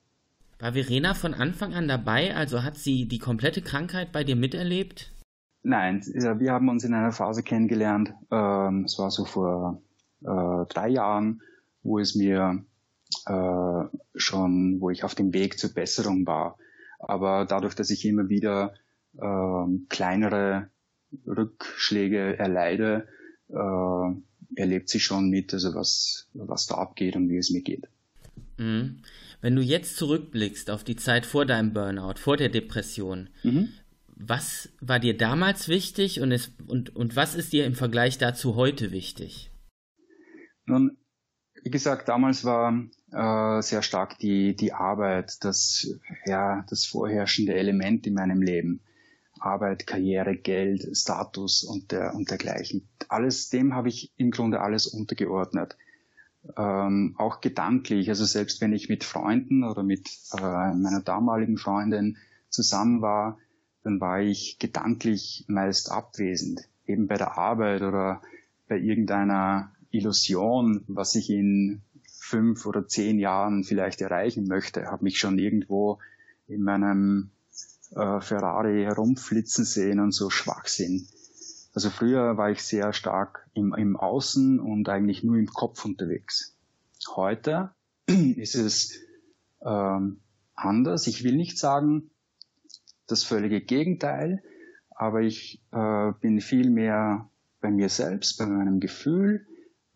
[0.59, 2.35] War Verena von Anfang an dabei?
[2.35, 5.13] Also hat sie die komplette Krankheit bei dir miterlebt?
[5.63, 8.13] Nein, wir haben uns in einer Phase kennengelernt.
[8.33, 9.81] Ähm, es war so vor
[10.23, 11.41] äh, drei Jahren,
[11.85, 12.65] wo es mir
[13.27, 13.85] äh,
[14.17, 16.59] schon, wo ich auf dem Weg zur Besserung war.
[16.99, 18.75] Aber dadurch, dass ich immer wieder
[19.19, 20.69] äh, kleinere
[21.27, 23.09] Rückschläge erleide,
[23.49, 27.89] äh, erlebt sie schon mit, also was, was da abgeht und wie es mir geht.
[28.59, 29.03] Mhm.
[29.41, 33.71] Wenn du jetzt zurückblickst auf die Zeit vor deinem Burnout, vor der Depression, mhm.
[34.15, 38.55] was war dir damals wichtig und, es, und, und was ist dir im Vergleich dazu
[38.55, 39.51] heute wichtig?
[40.65, 40.97] Nun,
[41.65, 42.73] wie gesagt, damals war
[43.11, 45.89] äh, sehr stark die, die Arbeit, das,
[46.27, 48.81] ja, das vorherrschende Element in meinem Leben.
[49.45, 52.89] Arbeit, Karriere, Geld, Status und, der, und dergleichen.
[53.09, 55.77] Alles, dem habe ich im Grunde alles untergeordnet.
[56.57, 60.41] Ähm, auch gedanklich, also selbst wenn ich mit Freunden oder mit äh,
[60.75, 62.17] meiner damaligen Freundin
[62.49, 63.39] zusammen war,
[63.85, 68.23] dann war ich gedanklich meist abwesend, eben bei der Arbeit oder
[68.69, 75.19] bei irgendeiner Illusion, was ich in fünf oder zehn Jahren vielleicht erreichen möchte, habe mich
[75.19, 75.99] schon irgendwo
[76.47, 77.31] in meinem
[77.95, 81.07] äh, Ferrari herumflitzen sehen und so Schwachsinn.
[81.75, 86.57] Also früher war ich sehr stark im, im Außen und eigentlich nur im Kopf unterwegs.
[87.17, 87.71] Heute
[88.07, 89.01] ist es
[89.65, 90.21] ähm,
[90.55, 91.07] anders.
[91.07, 92.11] Ich will nicht sagen
[93.07, 94.43] das völlige Gegenteil,
[94.91, 99.47] aber ich äh, bin viel mehr bei mir selbst, bei meinem Gefühl.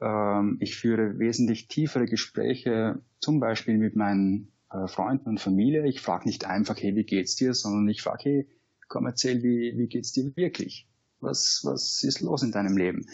[0.01, 5.87] Ähm, ich führe wesentlich tiefere Gespräche, zum Beispiel mit meinen äh, Freunden und Familie.
[5.87, 8.49] Ich frage nicht einfach, hey, wie geht's dir, sondern ich frage, hey,
[8.89, 10.89] komm, erzähl, wie, wie geht's dir wirklich?
[11.21, 13.07] Was, was ist los in deinem Leben?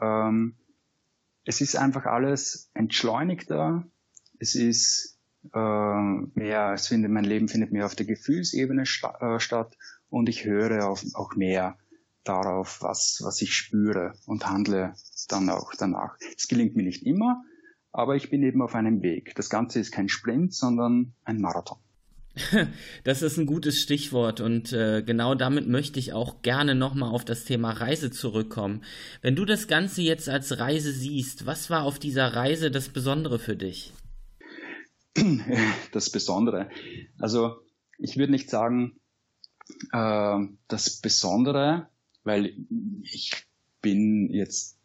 [0.00, 0.56] Ähm,
[1.44, 3.86] es ist einfach alles entschleunigter.
[4.38, 5.18] Es ist
[5.54, 5.58] äh,
[6.34, 9.76] mehr, es findet, mein Leben findet mehr auf der Gefühlsebene sta äh, statt
[10.10, 11.78] und ich höre auf, auch mehr
[12.24, 14.94] darauf, was, was ich spüre und handle
[15.28, 16.16] dann auch danach.
[16.36, 17.42] Es gelingt mir nicht immer,
[17.92, 19.34] aber ich bin eben auf einem Weg.
[19.36, 21.78] Das Ganze ist kein Sprint, sondern ein Marathon.
[23.04, 27.24] Das ist ein gutes Stichwort und äh, genau damit möchte ich auch gerne nochmal auf
[27.24, 28.82] das Thema Reise zurückkommen.
[29.22, 33.38] Wenn du das Ganze jetzt als Reise siehst, was war auf dieser Reise das Besondere
[33.38, 33.92] für dich?
[35.92, 36.68] Das Besondere.
[37.18, 37.56] Also
[37.98, 39.00] ich würde nicht sagen,
[39.92, 41.88] äh, das Besondere,
[42.24, 42.54] weil
[43.02, 43.46] ich
[43.82, 44.78] bin jetzt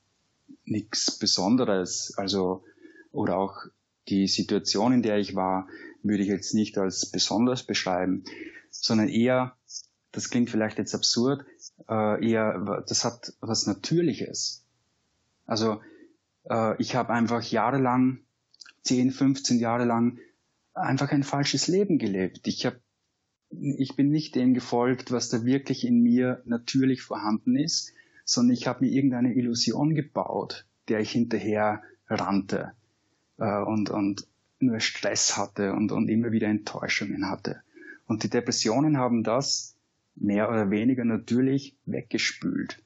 [0.66, 2.14] nichts Besonderes.
[2.18, 2.64] Also
[3.14, 3.66] oder auch
[4.10, 5.68] die Situation, in der ich war,
[6.02, 8.26] würde ich jetzt nicht als besonders beschreiben,
[8.70, 9.56] sondern eher,
[10.12, 11.46] das klingt vielleicht jetzt absurd,
[11.90, 14.66] äh, eher, das hat was Natürliches.
[15.46, 15.82] Also
[16.50, 18.20] äh, ich habe einfach jahrelang,
[18.82, 20.20] 10, 15 Jahre lang,
[20.74, 22.48] einfach ein falsches Leben gelebt.
[22.48, 22.82] Ich habe
[23.56, 27.94] ich bin nicht dem gefolgt, was da wirklich in mir natürlich vorhanden ist,
[28.26, 32.74] sondern ich habe mir irgendeine Illusion gebaut, der ich hinterher rannte
[33.38, 34.28] äh, und, und
[34.60, 37.62] nur Stress hatte und, und immer wieder Enttäuschungen hatte.
[38.08, 39.76] Und die Depressionen haben das
[40.16, 42.82] mehr oder weniger natürlich weggespült.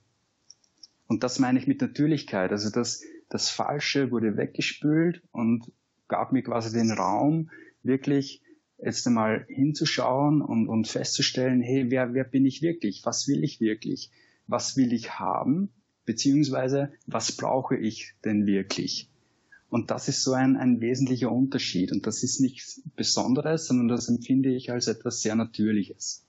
[1.07, 2.51] Und das meine ich mit Natürlichkeit.
[2.51, 5.71] Also das, das Falsche wurde weggespült und
[6.07, 7.49] gab mir quasi den Raum,
[7.83, 8.41] wirklich
[8.77, 13.01] jetzt einmal hinzuschauen und, und festzustellen, hey, wer, wer bin ich wirklich?
[13.05, 14.11] Was will ich wirklich?
[14.45, 15.69] Was will ich haben?
[16.05, 19.09] Beziehungsweise, was brauche ich denn wirklich?
[19.69, 21.91] Und das ist so ein, ein wesentlicher Unterschied.
[21.91, 26.25] Und das ist nichts Besonderes, sondern das empfinde ich als etwas sehr Natürliches.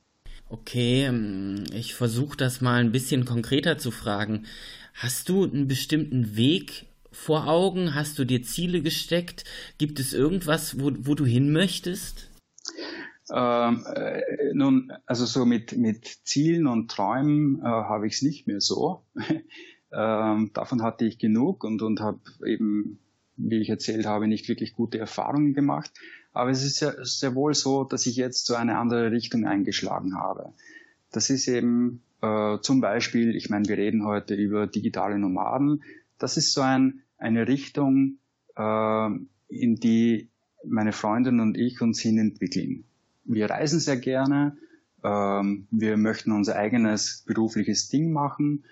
[0.48, 4.46] Okay, ähm, ich versuche das mal ein bisschen konkreter zu fragen.
[4.94, 7.94] Hast du einen bestimmten Weg vor Augen?
[7.94, 9.44] Hast du dir Ziele gesteckt?
[9.76, 12.28] Gibt es irgendwas, wo, wo du hin möchtest?
[13.30, 14.22] Ähm, äh,
[14.54, 19.04] nun, also so mit, mit Zielen und Träumen äh, habe ich es nicht mehr so.
[19.92, 22.98] ähm, davon hatte ich genug und, und habe eben
[23.38, 25.90] wie ich erzählt habe, nicht wirklich gute Erfahrungen gemacht.
[26.32, 30.16] Aber es ist ja sehr wohl so, dass ich jetzt so eine andere Richtung eingeschlagen
[30.16, 30.52] habe.
[31.10, 35.82] Das ist eben äh, zum Beispiel, ich meine, wir reden heute über digitale Nomaden.
[36.18, 38.18] Das ist so ein, eine Richtung,
[38.56, 39.10] äh,
[39.48, 40.28] in die
[40.64, 42.84] meine Freundin und ich uns hin entwickeln.
[43.24, 44.56] Wir reisen sehr gerne,
[45.04, 48.64] ähm, wir möchten unser eigenes berufliches Ding machen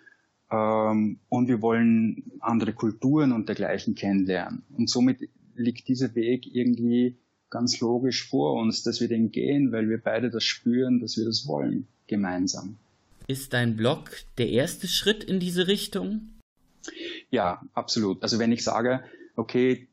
[0.50, 4.62] ähm, und wir wollen andere Kulturen und dergleichen kennenlernen.
[4.76, 7.16] Und somit liegt dieser Weg irgendwie
[7.50, 11.24] ganz logisch vor uns, dass wir den gehen, weil wir beide das spüren, dass wir
[11.24, 12.76] das wollen, gemeinsam.
[13.26, 16.28] Ist dein Blog der erste Schritt in diese Richtung?
[17.30, 18.22] Ja, absolut.
[18.22, 19.02] Also wenn ich sage,
[19.35, 19.88] okay,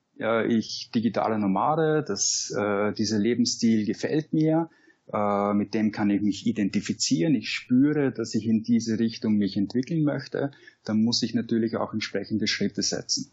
[0.48, 4.70] ich digitale Nomade, das, äh, dieser Lebensstil gefällt mir,
[5.12, 9.58] äh, mit dem kann ich mich identifizieren, ich spüre, dass ich in diese Richtung mich
[9.58, 10.52] entwickeln möchte,
[10.86, 13.32] dann muss ich natürlich auch entsprechende Schritte setzen.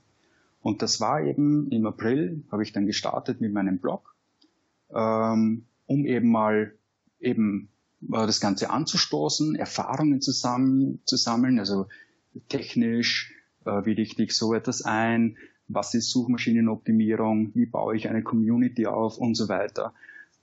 [0.61, 4.14] Und das war eben im April, habe ich dann gestartet mit meinem Blog,
[4.94, 6.74] ähm, um eben mal
[7.18, 7.70] eben
[8.02, 11.87] äh, das Ganze anzustoßen, Erfahrungen zusammen zu sammeln, also
[12.48, 13.33] technisch,
[13.64, 15.37] äh, wie richte ich so etwas ein,
[15.68, 19.18] was ist Suchmaschinenoptimierung, wie baue ich eine Community auf?
[19.18, 19.94] Und so weiter.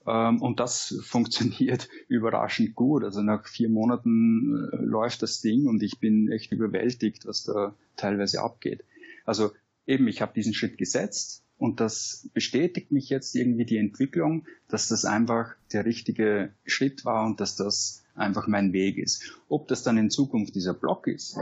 [0.08, 3.04] Ähm, und das funktioniert überraschend gut.
[3.04, 7.74] Also nach vier Monaten äh, läuft das Ding und ich bin echt überwältigt, was da
[7.96, 8.84] teilweise abgeht.
[9.24, 9.50] Also
[9.86, 14.88] eben, ich habe diesen Schritt gesetzt und das bestätigt mich jetzt irgendwie die Entwicklung, dass
[14.88, 19.38] das einfach der richtige Schritt war und dass das einfach mein Weg ist.
[19.48, 21.36] Ob das dann in Zukunft dieser Blog ist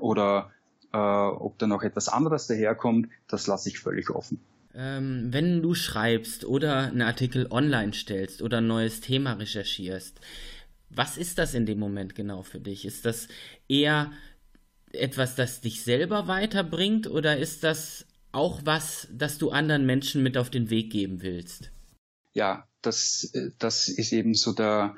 [0.00, 0.50] oder
[0.92, 4.40] äh, ob da noch etwas anderes daherkommt, das lasse ich völlig offen.
[4.74, 10.20] Ähm, wenn du schreibst oder einen Artikel online stellst oder ein neues Thema recherchierst,
[10.90, 12.84] was ist das in dem Moment genau für dich?
[12.84, 13.28] Ist das
[13.68, 14.12] eher
[14.92, 20.36] etwas, das dich selber weiterbringt oder ist das auch was, das du anderen Menschen mit
[20.36, 21.70] auf den Weg geben willst?
[22.32, 24.96] Ja, das, das ist eben so der,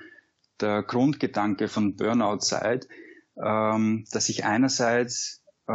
[0.61, 2.88] der Grundgedanke von Burnout-Zeit,
[3.37, 5.72] ähm, dass ich einerseits äh,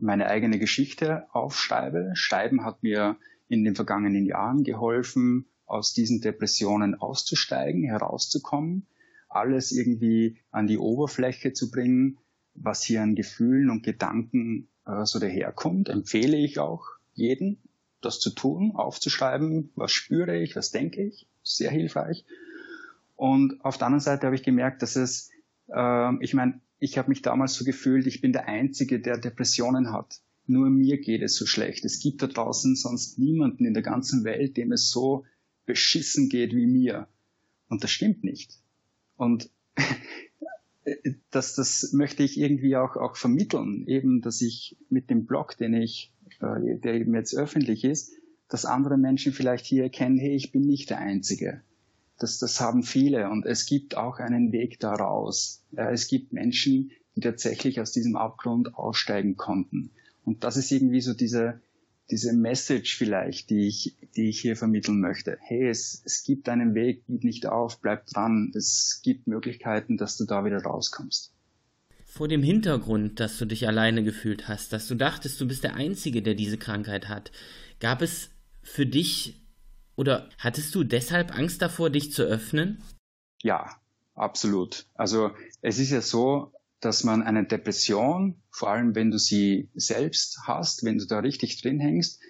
[0.00, 2.12] meine eigene Geschichte aufschreibe.
[2.14, 3.16] Schreiben hat mir
[3.48, 8.86] in den vergangenen Jahren geholfen, aus diesen Depressionen auszusteigen, herauszukommen,
[9.28, 12.18] alles irgendwie an die Oberfläche zu bringen,
[12.54, 15.88] was hier an Gefühlen und Gedanken äh, so daherkommt.
[15.88, 17.62] Empfehle ich auch jeden,
[18.00, 22.24] das zu tun, aufzuschreiben, was spüre ich, was denke ich, sehr hilfreich.
[23.14, 25.30] Und auf der anderen Seite habe ich gemerkt, dass es,
[25.68, 29.92] äh, ich meine, ich habe mich damals so gefühlt, ich bin der Einzige, der Depressionen
[29.92, 30.20] hat.
[30.46, 31.84] Nur mir geht es so schlecht.
[31.84, 35.24] Es gibt da draußen sonst niemanden in der ganzen Welt, dem es so
[35.66, 37.06] beschissen geht wie mir.
[37.68, 38.58] Und das stimmt nicht.
[39.16, 39.50] Und
[41.30, 45.74] das, das möchte ich irgendwie auch, auch vermitteln, eben, dass ich mit dem Blog, den
[45.74, 48.14] ich, äh, der eben jetzt öffentlich ist,
[48.48, 51.62] dass andere Menschen vielleicht hier erkennen, hey, ich bin nicht der Einzige.
[52.20, 55.64] Das, das haben viele und es gibt auch einen Weg daraus.
[55.72, 59.90] Es gibt Menschen, die tatsächlich aus diesem Abgrund aussteigen konnten.
[60.22, 61.60] Und das ist irgendwie so diese,
[62.10, 65.38] diese Message vielleicht, die ich, die ich hier vermitteln möchte.
[65.40, 68.52] Hey, es, es gibt einen Weg, gib nicht auf, bleib dran.
[68.54, 71.32] Es gibt Möglichkeiten, dass du da wieder rauskommst.
[72.04, 75.76] Vor dem Hintergrund, dass du dich alleine gefühlt hast, dass du dachtest, du bist der
[75.76, 77.32] Einzige, der diese Krankheit hat,
[77.78, 78.28] gab es
[78.62, 79.39] für dich
[79.96, 82.82] oder hattest du deshalb Angst davor, dich zu öffnen?
[83.42, 83.76] Ja,
[84.14, 84.86] absolut.
[84.94, 85.30] Also
[85.62, 90.84] es ist ja so, dass man eine Depression, vor allem wenn du sie selbst hast,
[90.84, 92.20] wenn du da richtig drin hängst,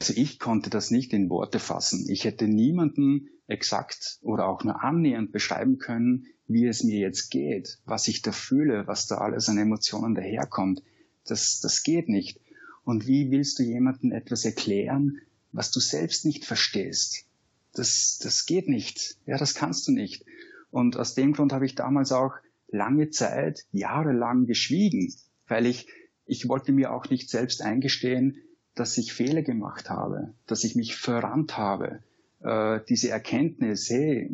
[0.00, 2.06] also ich konnte das nicht in Worte fassen.
[2.08, 7.78] Ich hätte niemanden exakt oder auch nur annähernd beschreiben können, wie es mir jetzt geht,
[7.84, 10.82] was ich da fühle, was da alles an Emotionen daherkommt.
[11.26, 12.40] Das, das geht nicht.
[12.84, 15.20] Und wie willst du jemandem etwas erklären,
[15.56, 17.24] was du selbst nicht verstehst.
[17.72, 19.16] Das, das geht nicht.
[19.26, 20.24] Ja, das kannst du nicht.
[20.70, 22.34] Und aus dem Grund habe ich damals auch
[22.68, 25.14] lange Zeit, jahrelang geschwiegen,
[25.48, 25.88] weil ich,
[26.26, 28.36] ich wollte mir auch nicht selbst eingestehen,
[28.74, 32.02] dass ich Fehler gemacht habe, dass ich mich verrannt habe.
[32.42, 34.30] Äh, diese Erkenntnis, hey,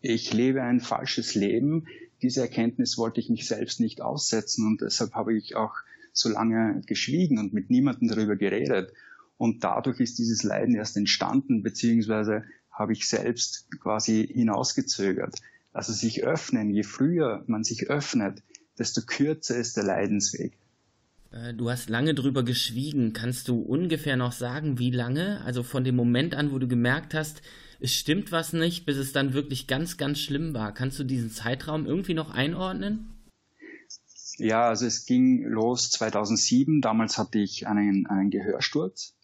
[0.00, 1.86] ich lebe ein falsches Leben,
[2.22, 5.74] diese Erkenntnis wollte ich mich selbst nicht aussetzen und deshalb habe ich auch
[6.14, 8.94] so lange geschwiegen und mit niemandem darüber geredet.
[9.40, 15.34] Und dadurch ist dieses Leiden erst entstanden, beziehungsweise habe ich selbst quasi hinausgezögert.
[15.72, 18.42] Also sich öffnen, je früher man sich öffnet,
[18.78, 20.58] desto kürzer ist der Leidensweg.
[21.30, 23.14] Äh, du hast lange drüber geschwiegen.
[23.14, 25.40] Kannst du ungefähr noch sagen, wie lange?
[25.40, 27.40] Also von dem Moment an, wo du gemerkt hast,
[27.80, 30.74] es stimmt was nicht, bis es dann wirklich ganz, ganz schlimm war.
[30.74, 33.08] Kannst du diesen Zeitraum irgendwie noch einordnen?
[34.36, 36.82] Ja, also es ging los 2007.
[36.82, 39.14] Damals hatte ich einen, einen Gehörsturz.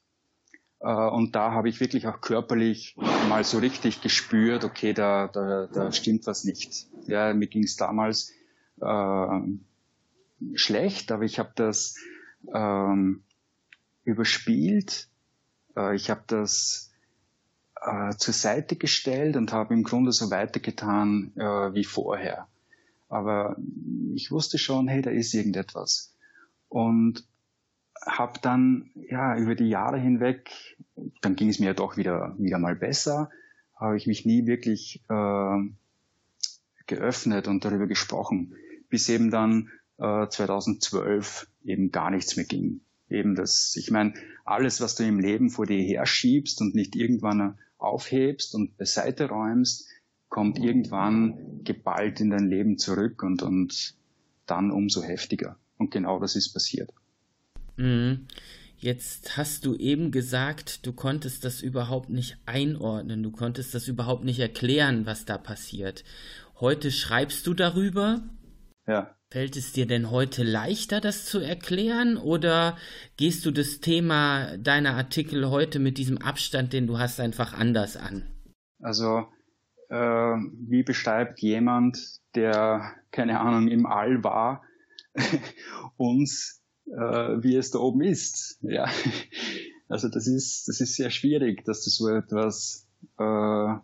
[0.80, 2.96] Äh, und da habe ich wirklich auch körperlich
[3.28, 6.86] mal so richtig gespürt, okay, da, da, da stimmt was nicht.
[7.06, 8.32] Ja, mir ging es damals
[8.80, 9.40] äh,
[10.54, 11.96] schlecht, aber ich habe das
[12.52, 13.22] ähm,
[14.04, 15.08] überspielt.
[15.76, 16.92] Äh, ich habe das
[17.80, 22.48] äh, zur Seite gestellt und habe im Grunde so weitergetan äh, wie vorher.
[23.08, 23.56] Aber
[24.14, 26.14] ich wusste schon, hey, da ist irgendetwas.
[26.68, 27.24] Und
[28.04, 30.50] habe dann ja über die Jahre hinweg,
[31.20, 33.30] dann ging es mir ja doch wieder wieder mal besser,
[33.74, 35.58] habe ich mich nie wirklich äh,
[36.86, 38.54] geöffnet und darüber gesprochen,
[38.88, 42.80] bis eben dann äh, 2012 eben gar nichts mehr ging.
[43.08, 47.58] Eben das, ich meine, alles, was du im Leben vor dir herschiebst und nicht irgendwann
[47.78, 49.88] aufhebst und beiseite räumst,
[50.28, 53.94] kommt irgendwann geballt in dein Leben zurück und, und
[54.46, 55.56] dann umso heftiger.
[55.78, 56.92] Und genau das ist passiert.
[57.76, 58.26] Mhm.
[58.78, 64.24] Jetzt hast du eben gesagt, du konntest das überhaupt nicht einordnen, du konntest das überhaupt
[64.24, 66.04] nicht erklären, was da passiert.
[66.60, 68.22] Heute schreibst du darüber.
[68.86, 69.16] Ja.
[69.30, 72.76] Fällt es dir denn heute leichter, das zu erklären, oder
[73.16, 77.96] gehst du das Thema deiner Artikel heute mit diesem Abstand, den du hast, einfach anders
[77.96, 78.30] an?
[78.80, 79.26] Also,
[79.88, 81.98] äh, wie beschreibt jemand,
[82.34, 84.62] der, keine Ahnung, im All war,
[85.96, 88.58] uns, äh, wie es da oben ist?
[88.62, 88.88] Ja,
[89.88, 92.86] also das ist, das ist sehr schwierig, dass du so etwas,
[93.18, 93.74] äh,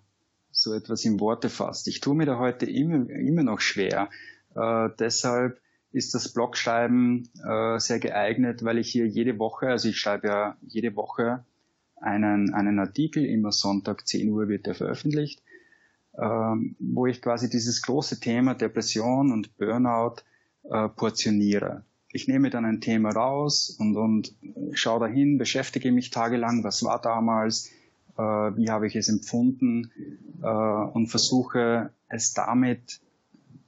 [0.51, 1.89] so etwas in Worte fasst.
[1.89, 4.09] Ich tue mir da heute immer, immer noch schwer.
[4.55, 5.61] Äh, deshalb
[5.93, 10.57] ist das Blogschreiben äh, sehr geeignet, weil ich hier jede Woche, also ich schreibe ja
[10.63, 11.45] jede Woche
[11.97, 15.43] einen, einen Artikel, immer Sonntag 10 Uhr wird er veröffentlicht,
[16.19, 20.17] ähm, wo ich quasi dieses große Thema Depression und Burnout
[20.65, 21.85] äh, portioniere.
[22.13, 24.35] Ich nehme dann ein Thema raus und, und
[24.73, 27.71] schaue dahin, beschäftige mich tagelang, was war damals,
[28.17, 29.91] äh, wie habe ich es empfunden
[30.43, 33.01] äh, und versuche es damit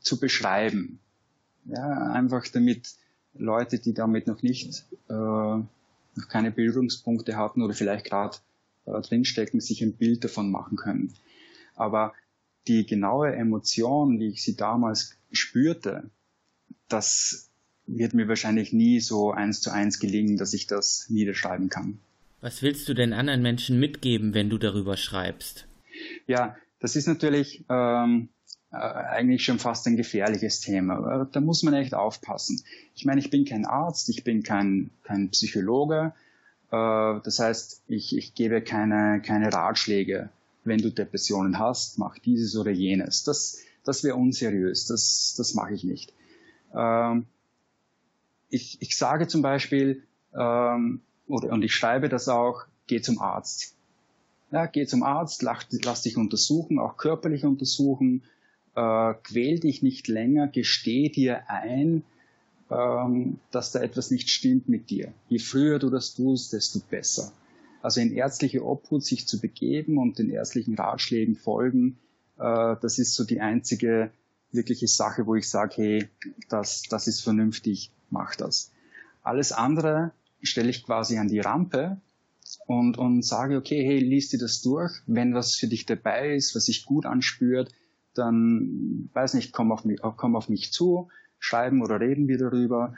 [0.01, 1.01] zu beschreiben.
[1.65, 2.95] Ja, einfach damit
[3.33, 8.37] Leute, die damit noch nicht, äh, noch keine Bildungspunkte hatten oder vielleicht gerade
[8.85, 11.15] äh, drinstecken, sich ein Bild davon machen können.
[11.75, 12.13] Aber
[12.69, 16.11] die genaue Emotion, wie ich sie damals spürte,
[16.89, 17.51] das
[17.87, 21.99] wird mir wahrscheinlich nie so eins zu eins gelingen, dass ich das niederschreiben kann.
[22.41, 25.67] Was willst du denn anderen Menschen mitgeben, wenn du darüber schreibst?
[26.27, 28.29] Ja, das ist natürlich ähm,
[28.71, 31.29] äh, eigentlich schon fast ein gefährliches Thema.
[31.33, 32.63] Da muss man echt aufpassen.
[32.95, 36.13] Ich meine, ich bin kein Arzt, ich bin kein, kein Psychologe.
[36.71, 40.29] Äh, das heißt, ich, ich gebe keine, keine Ratschläge.
[40.65, 43.23] Wenn du Depressionen hast, mach dieses oder jenes.
[43.25, 44.87] Das, das wäre unseriös.
[44.87, 46.13] Das, das mache ich nicht.
[46.75, 47.27] Ähm,
[48.55, 53.77] ich, ich sage zum Beispiel, ähm, oder, und ich schreibe das auch, geh zum Arzt.
[54.53, 58.23] Ja, geh zum Arzt, lass, lass dich untersuchen, auch körperlich untersuchen,
[58.77, 62.05] äh, quäl dich nicht länger, gesteh dir ein,
[62.71, 65.13] ähm, dass da etwas nicht stimmt mit dir.
[65.29, 67.33] Je früher du das tust, desto besser.
[67.83, 71.99] Also in ärztliche Obhut sich zu begeben und den ärztlichen Ratschlägen folgen,
[72.39, 74.13] äh, das ist so die einzige
[74.55, 76.09] wirkliche Sache, wo ich sage, hey,
[76.49, 78.73] das, das ist vernünftig, mach das.
[79.23, 80.13] Alles andere
[80.43, 82.01] stelle ich quasi an die Rampe
[82.67, 84.93] und, und sage, okay, hey, liest dir das durch.
[85.07, 87.73] Wenn was für dich dabei ist, was sich gut anspürt,
[88.15, 92.95] dann, weiß nicht, komm auf mich, komm auf mich zu, schreiben oder reden wir darüber.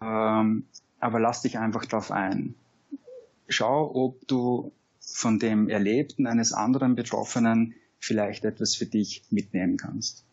[0.00, 0.64] Ähm,
[0.98, 2.54] aber lass dich einfach drauf ein.
[3.48, 10.24] Schau, ob du von dem Erlebten eines anderen Betroffenen vielleicht etwas für dich mitnehmen kannst.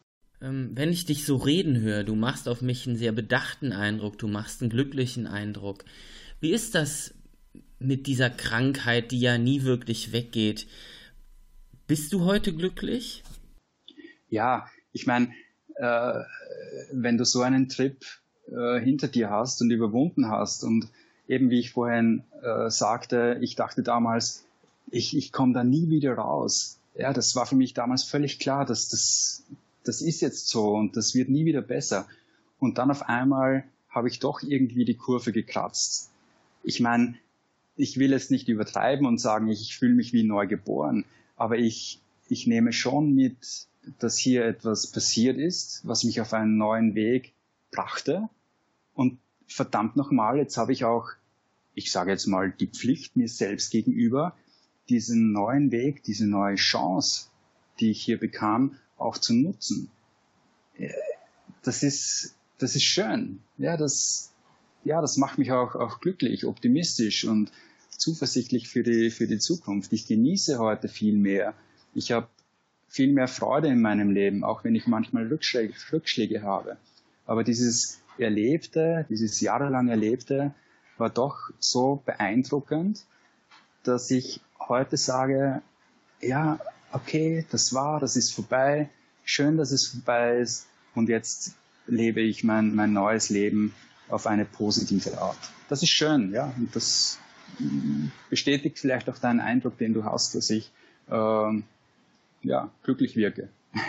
[0.42, 4.18] Ähm, wenn ich dich so reden höre, du machst auf mich einen sehr bedachten Eindruck,
[4.18, 5.84] du machst einen glücklichen Eindruck.
[6.40, 7.14] Wie ist das
[7.80, 10.68] mit dieser Krankheit, die ja nie wirklich weggeht?
[11.88, 13.24] Bist du heute glücklich?
[14.30, 15.32] Ja, ich meine,
[15.76, 16.20] äh,
[16.92, 18.04] wenn du so einen Trip
[18.50, 20.90] äh, hinter dir hast und überwunden hast und
[21.28, 24.46] eben wie ich vorhin äh, sagte, ich dachte damals,
[24.90, 26.80] ich, ich komme da nie wieder raus.
[26.96, 29.44] Ja, das war für mich damals völlig klar, dass das,
[29.88, 32.08] das ist jetzt so und das wird nie wieder besser.
[32.60, 36.12] Und dann auf einmal habe ich doch irgendwie die Kurve gekratzt.
[36.64, 37.16] Ich meine,
[37.76, 42.02] ich will es nicht übertreiben und sagen, ich, fühle mich wie neu geboren, aber ich,
[42.28, 43.68] ich nehme schon mit,
[44.00, 47.34] dass hier etwas passiert ist, was mich auf einen neuen Weg
[47.72, 48.28] brachte.
[48.94, 51.10] Und verdammt nochmal, jetzt habe ich auch,
[51.76, 54.36] ich sage jetzt mal, die Pflicht mir selbst gegenüber,
[54.90, 57.28] diesen neuen Weg, diese neue Chance,
[57.80, 59.90] die ich hier bekam, auch zu nutzen.
[61.64, 63.40] Das ist, das ist schön.
[63.58, 64.34] Ja, das,
[64.84, 67.52] ja, das macht mich auch, auch glücklich, optimistisch und
[67.90, 69.92] zuversichtlich für die, für die Zukunft.
[69.94, 71.54] Ich genieße heute viel mehr.
[71.94, 72.28] Ich habe
[72.88, 76.78] viel mehr Freude in meinem Leben, auch wenn ich manchmal Rückschläge, Rückschläge habe.
[77.26, 80.54] Aber dieses Erlebte, dieses jahrelang Erlebte,
[80.98, 83.06] war doch so beeindruckend,
[83.84, 85.62] dass ich heute sage,
[86.22, 86.60] ja,
[86.92, 88.90] okay, das war, das ist vorbei,
[89.24, 91.54] schön, dass es vorbei ist und jetzt
[91.86, 93.74] lebe ich mein, mein neues Leben
[94.10, 95.38] auf eine positive Art.
[95.70, 97.20] Das ist schön, ja, und das
[97.60, 100.72] mm, bestätigt vielleicht auch deinen Eindruck, den du hast, dass ich
[101.10, 101.62] äh,
[102.42, 103.50] ja, glücklich wirke.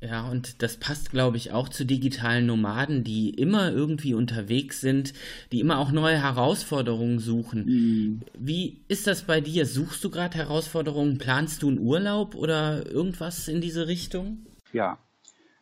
[0.00, 5.14] Ja, und das passt, glaube ich, auch zu digitalen Nomaden, die immer irgendwie unterwegs sind,
[5.50, 7.64] die immer auch neue Herausforderungen suchen.
[7.64, 8.22] Mhm.
[8.38, 9.64] Wie ist das bei dir?
[9.64, 11.16] Suchst du gerade Herausforderungen?
[11.16, 14.44] Planst du einen Urlaub oder irgendwas in diese Richtung?
[14.74, 14.98] Ja,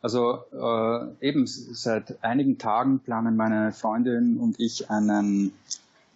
[0.00, 5.52] also äh, eben seit einigen Tagen planen meine Freundin und ich einen,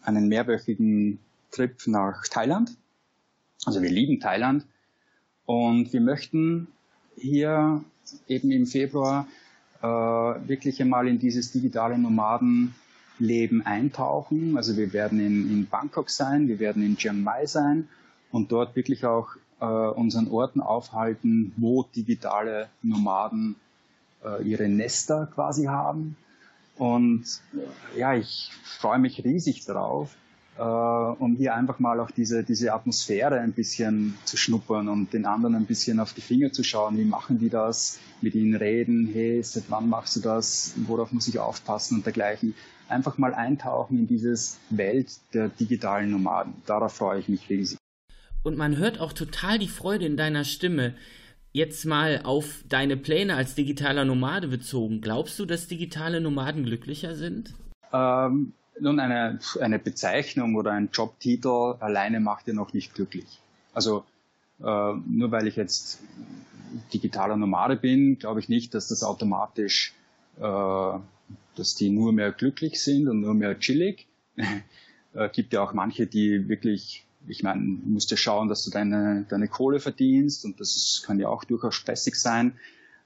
[0.02, 1.20] einen mehrwöchigen
[1.52, 2.72] Trip nach Thailand.
[3.64, 4.66] Also wir lieben Thailand
[5.44, 6.66] und wir möchten
[7.16, 7.84] hier
[8.28, 9.26] eben im Februar
[9.82, 14.56] äh, wirklich einmal in dieses digitale Nomadenleben eintauchen.
[14.56, 17.88] Also wir werden in, in Bangkok sein, wir werden in Chiang Mai sein
[18.30, 19.28] und dort wirklich auch
[19.60, 23.56] äh, unseren Orten aufhalten, wo digitale Nomaden
[24.24, 26.16] äh, ihre Nester quasi haben.
[26.76, 27.24] Und
[27.96, 30.14] ja, ich freue mich riesig darauf
[30.58, 35.26] äh, um hier einfach mal auch diese, diese Atmosphäre ein bisschen zu schnuppern und den
[35.26, 36.96] anderen ein bisschen auf die Finger zu schauen.
[36.96, 37.98] Wie machen die das?
[38.22, 40.74] Mit ihnen reden, hey, seit wann machst du das?
[40.86, 42.54] Worauf muss ich aufpassen und dergleichen.
[42.88, 46.54] Einfach mal eintauchen in dieses Welt der digitalen Nomaden.
[46.64, 47.78] Darauf freue ich mich riesig.
[48.42, 50.94] Und man hört auch total die Freude in deiner Stimme.
[51.52, 55.00] Jetzt mal auf deine Pläne als digitaler Nomade bezogen.
[55.00, 57.54] Glaubst du, dass digitale Nomaden glücklicher sind?
[57.92, 63.40] Ähm, nun, eine, eine Bezeichnung oder ein Jobtitel alleine macht ja noch nicht glücklich.
[63.72, 64.04] Also
[64.60, 66.00] äh, nur weil ich jetzt
[66.92, 69.94] digitaler Nomade bin, glaube ich nicht, dass das automatisch,
[70.38, 70.98] äh,
[71.56, 74.06] dass die nur mehr glücklich sind und nur mehr chillig.
[75.14, 79.26] äh, gibt ja auch manche, die wirklich, ich meine, musst ja schauen, dass du deine,
[79.28, 82.58] deine Kohle verdienst und das kann ja auch durchaus stressig sein.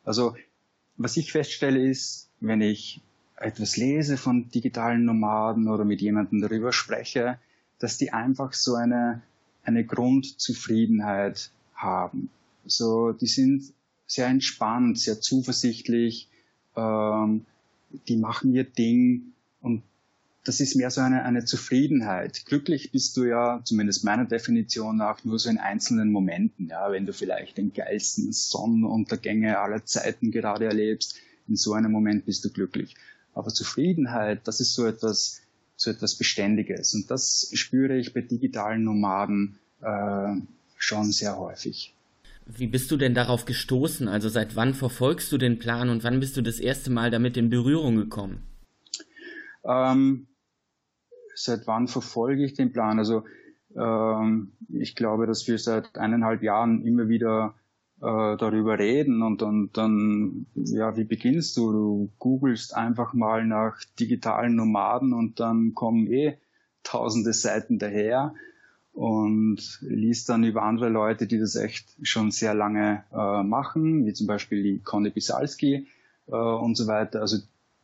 [0.04, 0.36] Also
[0.96, 3.00] was ich feststelle ist, wenn ich
[3.40, 7.38] etwas lese von digitalen Nomaden oder mit jemandem darüber spreche,
[7.78, 9.22] dass die einfach so eine,
[9.64, 12.30] eine Grundzufriedenheit haben.
[12.66, 13.72] So, die sind
[14.06, 16.28] sehr entspannt, sehr zuversichtlich,
[16.76, 17.46] ähm,
[18.08, 19.82] die machen ihr Ding und
[20.44, 22.44] das ist mehr so eine, eine Zufriedenheit.
[22.46, 27.06] Glücklich bist du ja, zumindest meiner Definition nach, nur so in einzelnen Momenten, ja, wenn
[27.06, 31.16] du vielleicht den geilsten Sonnenuntergänge aller Zeiten gerade erlebst,
[31.48, 32.94] in so einem Moment bist du glücklich.
[33.34, 35.42] Aber Zufriedenheit, das ist so etwas,
[35.76, 36.94] so etwas Beständiges.
[36.94, 40.34] Und das spüre ich bei digitalen Nomaden äh,
[40.76, 41.94] schon sehr häufig.
[42.46, 44.08] Wie bist du denn darauf gestoßen?
[44.08, 47.36] Also seit wann verfolgst du den Plan und wann bist du das erste Mal damit
[47.36, 48.42] in Berührung gekommen?
[49.64, 50.26] Ähm,
[51.34, 52.98] seit wann verfolge ich den Plan?
[52.98, 53.24] Also
[53.76, 57.54] ähm, ich glaube, dass wir seit eineinhalb Jahren immer wieder
[58.00, 61.72] äh, darüber reden und, und dann, ja, wie beginnst du?
[61.72, 66.38] Du googelst einfach mal nach digitalen Nomaden und dann kommen eh
[66.82, 68.34] tausende Seiten daher
[68.92, 74.12] und liest dann über andere Leute, die das echt schon sehr lange äh, machen, wie
[74.12, 75.86] zum Beispiel die Conny Bisalski
[76.26, 77.20] äh, und so weiter.
[77.20, 77.38] Also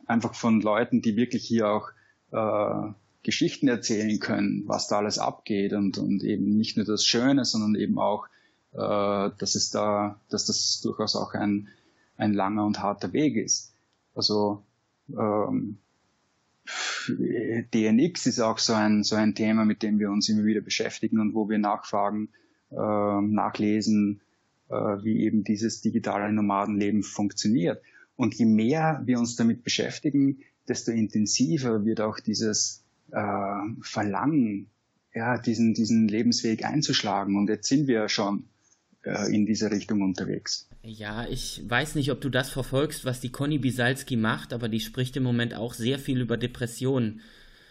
[0.06, 1.90] einfach von Leuten, die wirklich hier auch
[2.32, 2.90] äh,
[3.22, 7.74] Geschichten erzählen können, was da alles abgeht und, und eben nicht nur das Schöne, sondern
[7.74, 8.28] eben auch
[8.76, 11.68] äh, dass es da, dass das durchaus auch ein,
[12.16, 13.72] ein langer und harter Weg ist.
[14.14, 14.62] Also
[15.10, 15.78] ähm,
[17.72, 21.20] DNX ist auch so ein, so ein Thema, mit dem wir uns immer wieder beschäftigen
[21.20, 22.28] und wo wir nachfragen,
[22.70, 24.20] äh, nachlesen,
[24.68, 27.80] äh, wie eben dieses digitale Nomadenleben funktioniert.
[28.16, 34.66] Und je mehr wir uns damit beschäftigen, desto intensiver wird auch dieses äh, Verlangen,
[35.14, 37.36] ja, diesen, diesen Lebensweg einzuschlagen.
[37.36, 38.44] Und jetzt sind wir ja schon
[39.07, 40.68] äh, in diese Richtung unterwegs.
[40.82, 44.80] Ja, ich weiß nicht, ob du das verfolgst, was die Conny Bisalski macht, aber die
[44.80, 47.20] spricht im Moment auch sehr viel über Depressionen.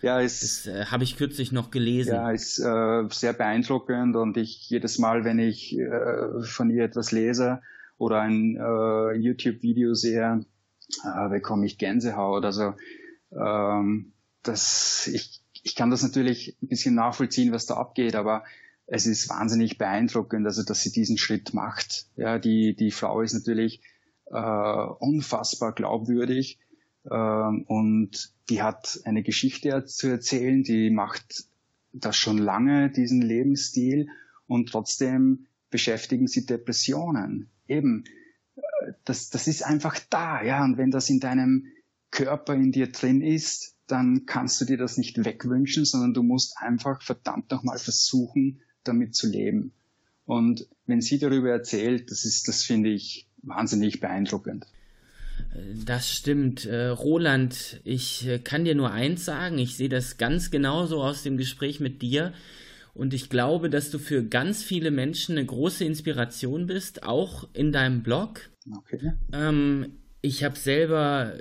[0.02, 2.14] Ja, ist, das äh, habe ich kürzlich noch gelesen.
[2.14, 7.12] Ja, ist äh, sehr beeindruckend und ich jedes Mal, wenn ich äh, von ihr etwas
[7.12, 7.62] lese
[7.98, 10.46] oder ein äh, YouTube-Video sehe,
[11.04, 12.46] äh, bekomme ich Gänsehaut.
[12.46, 12.76] Also
[13.32, 14.14] ähm,
[14.44, 18.44] das, ich, ich kann das natürlich ein bisschen nachvollziehen, was da abgeht, aber
[18.88, 22.08] es ist wahnsinnig beeindruckend, also dass sie diesen Schritt macht.
[22.16, 23.82] Ja, die, die Frau ist natürlich
[24.28, 26.60] äh, unfassbar glaubwürdig
[27.06, 31.46] äh, und die hat eine Geschichte zu erzählen, die macht
[31.94, 34.08] das schon lange, diesen Lebensstil
[34.48, 37.50] und trotzdem beschäftigen sie Depressionen.
[37.68, 38.04] Eben,
[38.56, 38.62] äh,
[39.04, 41.66] das, das ist einfach da, ja, und wenn das in deinem
[42.12, 46.58] Körper in dir drin ist, dann kannst du dir das nicht wegwünschen, sondern du musst
[46.58, 49.72] einfach verdammt nochmal versuchen, damit zu leben.
[50.26, 54.66] Und wenn sie darüber erzählt, das ist, das finde ich wahnsinnig beeindruckend.
[55.86, 56.66] Das stimmt.
[56.66, 59.58] Äh, Roland, ich äh, kann dir nur eins sagen.
[59.58, 62.34] Ich sehe das ganz genauso aus dem Gespräch mit dir.
[62.94, 67.72] Und ich glaube, dass du für ganz viele Menschen eine große Inspiration bist, auch in
[67.72, 68.50] deinem Blog.
[68.78, 69.14] Okay.
[69.34, 71.34] Ähm, ich habe selber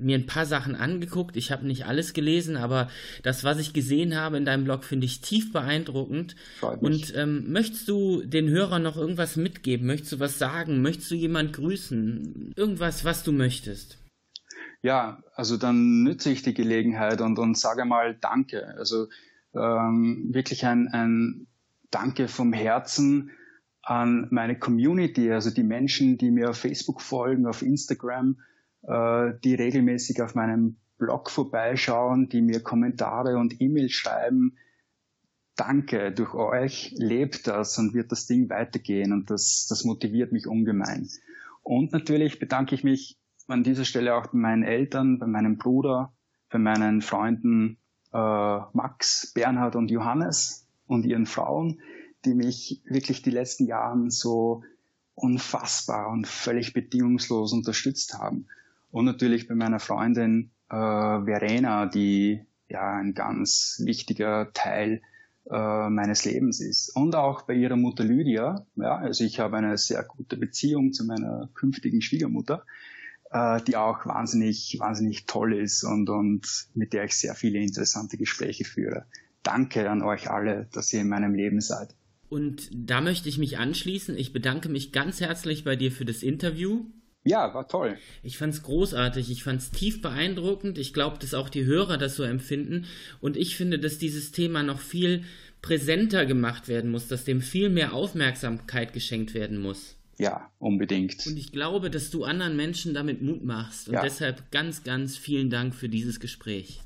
[0.00, 1.36] mir ein paar Sachen angeguckt.
[1.36, 2.88] Ich habe nicht alles gelesen, aber
[3.22, 6.34] das, was ich gesehen habe in deinem Blog, finde ich tief beeindruckend.
[6.80, 9.86] Und ähm, möchtest du den Hörern noch irgendwas mitgeben?
[9.86, 10.82] Möchtest du was sagen?
[10.82, 12.52] Möchtest du jemand grüßen?
[12.56, 13.98] Irgendwas, was du möchtest?
[14.82, 18.74] Ja, also dann nütze ich die Gelegenheit und, und sage mal Danke.
[18.76, 19.06] Also
[19.54, 21.46] ähm, wirklich ein, ein
[21.92, 23.30] Danke vom Herzen
[23.82, 28.40] an meine Community, also die Menschen, die mir auf Facebook folgen, auf Instagram,
[28.82, 34.56] äh, die regelmäßig auf meinem Blog vorbeischauen, die mir Kommentare und E-Mails schreiben.
[35.56, 40.46] Danke, durch euch lebt das und wird das Ding weitergehen und das, das motiviert mich
[40.46, 41.08] ungemein.
[41.62, 43.18] Und natürlich bedanke ich mich
[43.48, 46.12] an dieser Stelle auch bei meinen Eltern, bei meinem Bruder,
[46.50, 47.78] bei meinen Freunden
[48.12, 51.80] äh, Max, Bernhard und Johannes und ihren Frauen,
[52.24, 54.62] die mich wirklich die letzten Jahren so
[55.14, 58.46] unfassbar und völlig bedingungslos unterstützt haben.
[58.90, 65.02] Und natürlich bei meiner Freundin äh, Verena, die ja ein ganz wichtiger Teil
[65.50, 66.94] äh, meines Lebens ist.
[66.94, 68.64] Und auch bei ihrer Mutter Lydia.
[68.76, 72.64] Ja, also ich habe eine sehr gute Beziehung zu meiner künftigen Schwiegermutter,
[73.30, 78.16] äh, die auch wahnsinnig, wahnsinnig toll ist und, und mit der ich sehr viele interessante
[78.16, 79.06] Gespräche führe.
[79.42, 81.94] Danke an euch alle, dass ihr in meinem Leben seid.
[82.32, 84.16] Und da möchte ich mich anschließen.
[84.16, 86.86] Ich bedanke mich ganz herzlich bei dir für das Interview.
[87.24, 87.98] Ja, war toll.
[88.22, 90.78] Ich fand es großartig, ich fand es tief beeindruckend.
[90.78, 92.86] Ich glaube, dass auch die Hörer das so empfinden.
[93.20, 95.24] Und ich finde, dass dieses Thema noch viel
[95.60, 99.96] präsenter gemacht werden muss, dass dem viel mehr Aufmerksamkeit geschenkt werden muss.
[100.16, 101.26] Ja, unbedingt.
[101.26, 103.88] Und ich glaube, dass du anderen Menschen damit Mut machst.
[103.88, 104.02] Und ja.
[104.02, 106.80] deshalb ganz, ganz vielen Dank für dieses Gespräch.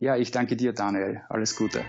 [0.00, 1.20] Ja, ich danke dir, Daniel.
[1.28, 1.84] Alles Gute.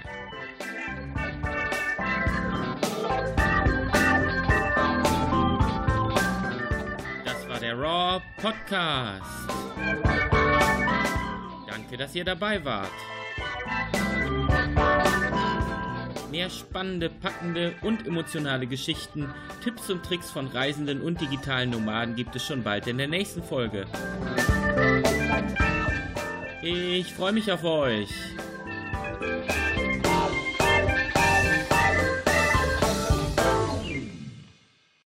[7.74, 9.26] Raw Podcast.
[11.68, 12.92] Danke, dass ihr dabei wart.
[16.30, 22.36] Mehr spannende, packende und emotionale Geschichten, Tipps und Tricks von Reisenden und digitalen Nomaden gibt
[22.36, 23.86] es schon bald in der nächsten Folge.
[26.62, 28.10] Ich freue mich auf euch.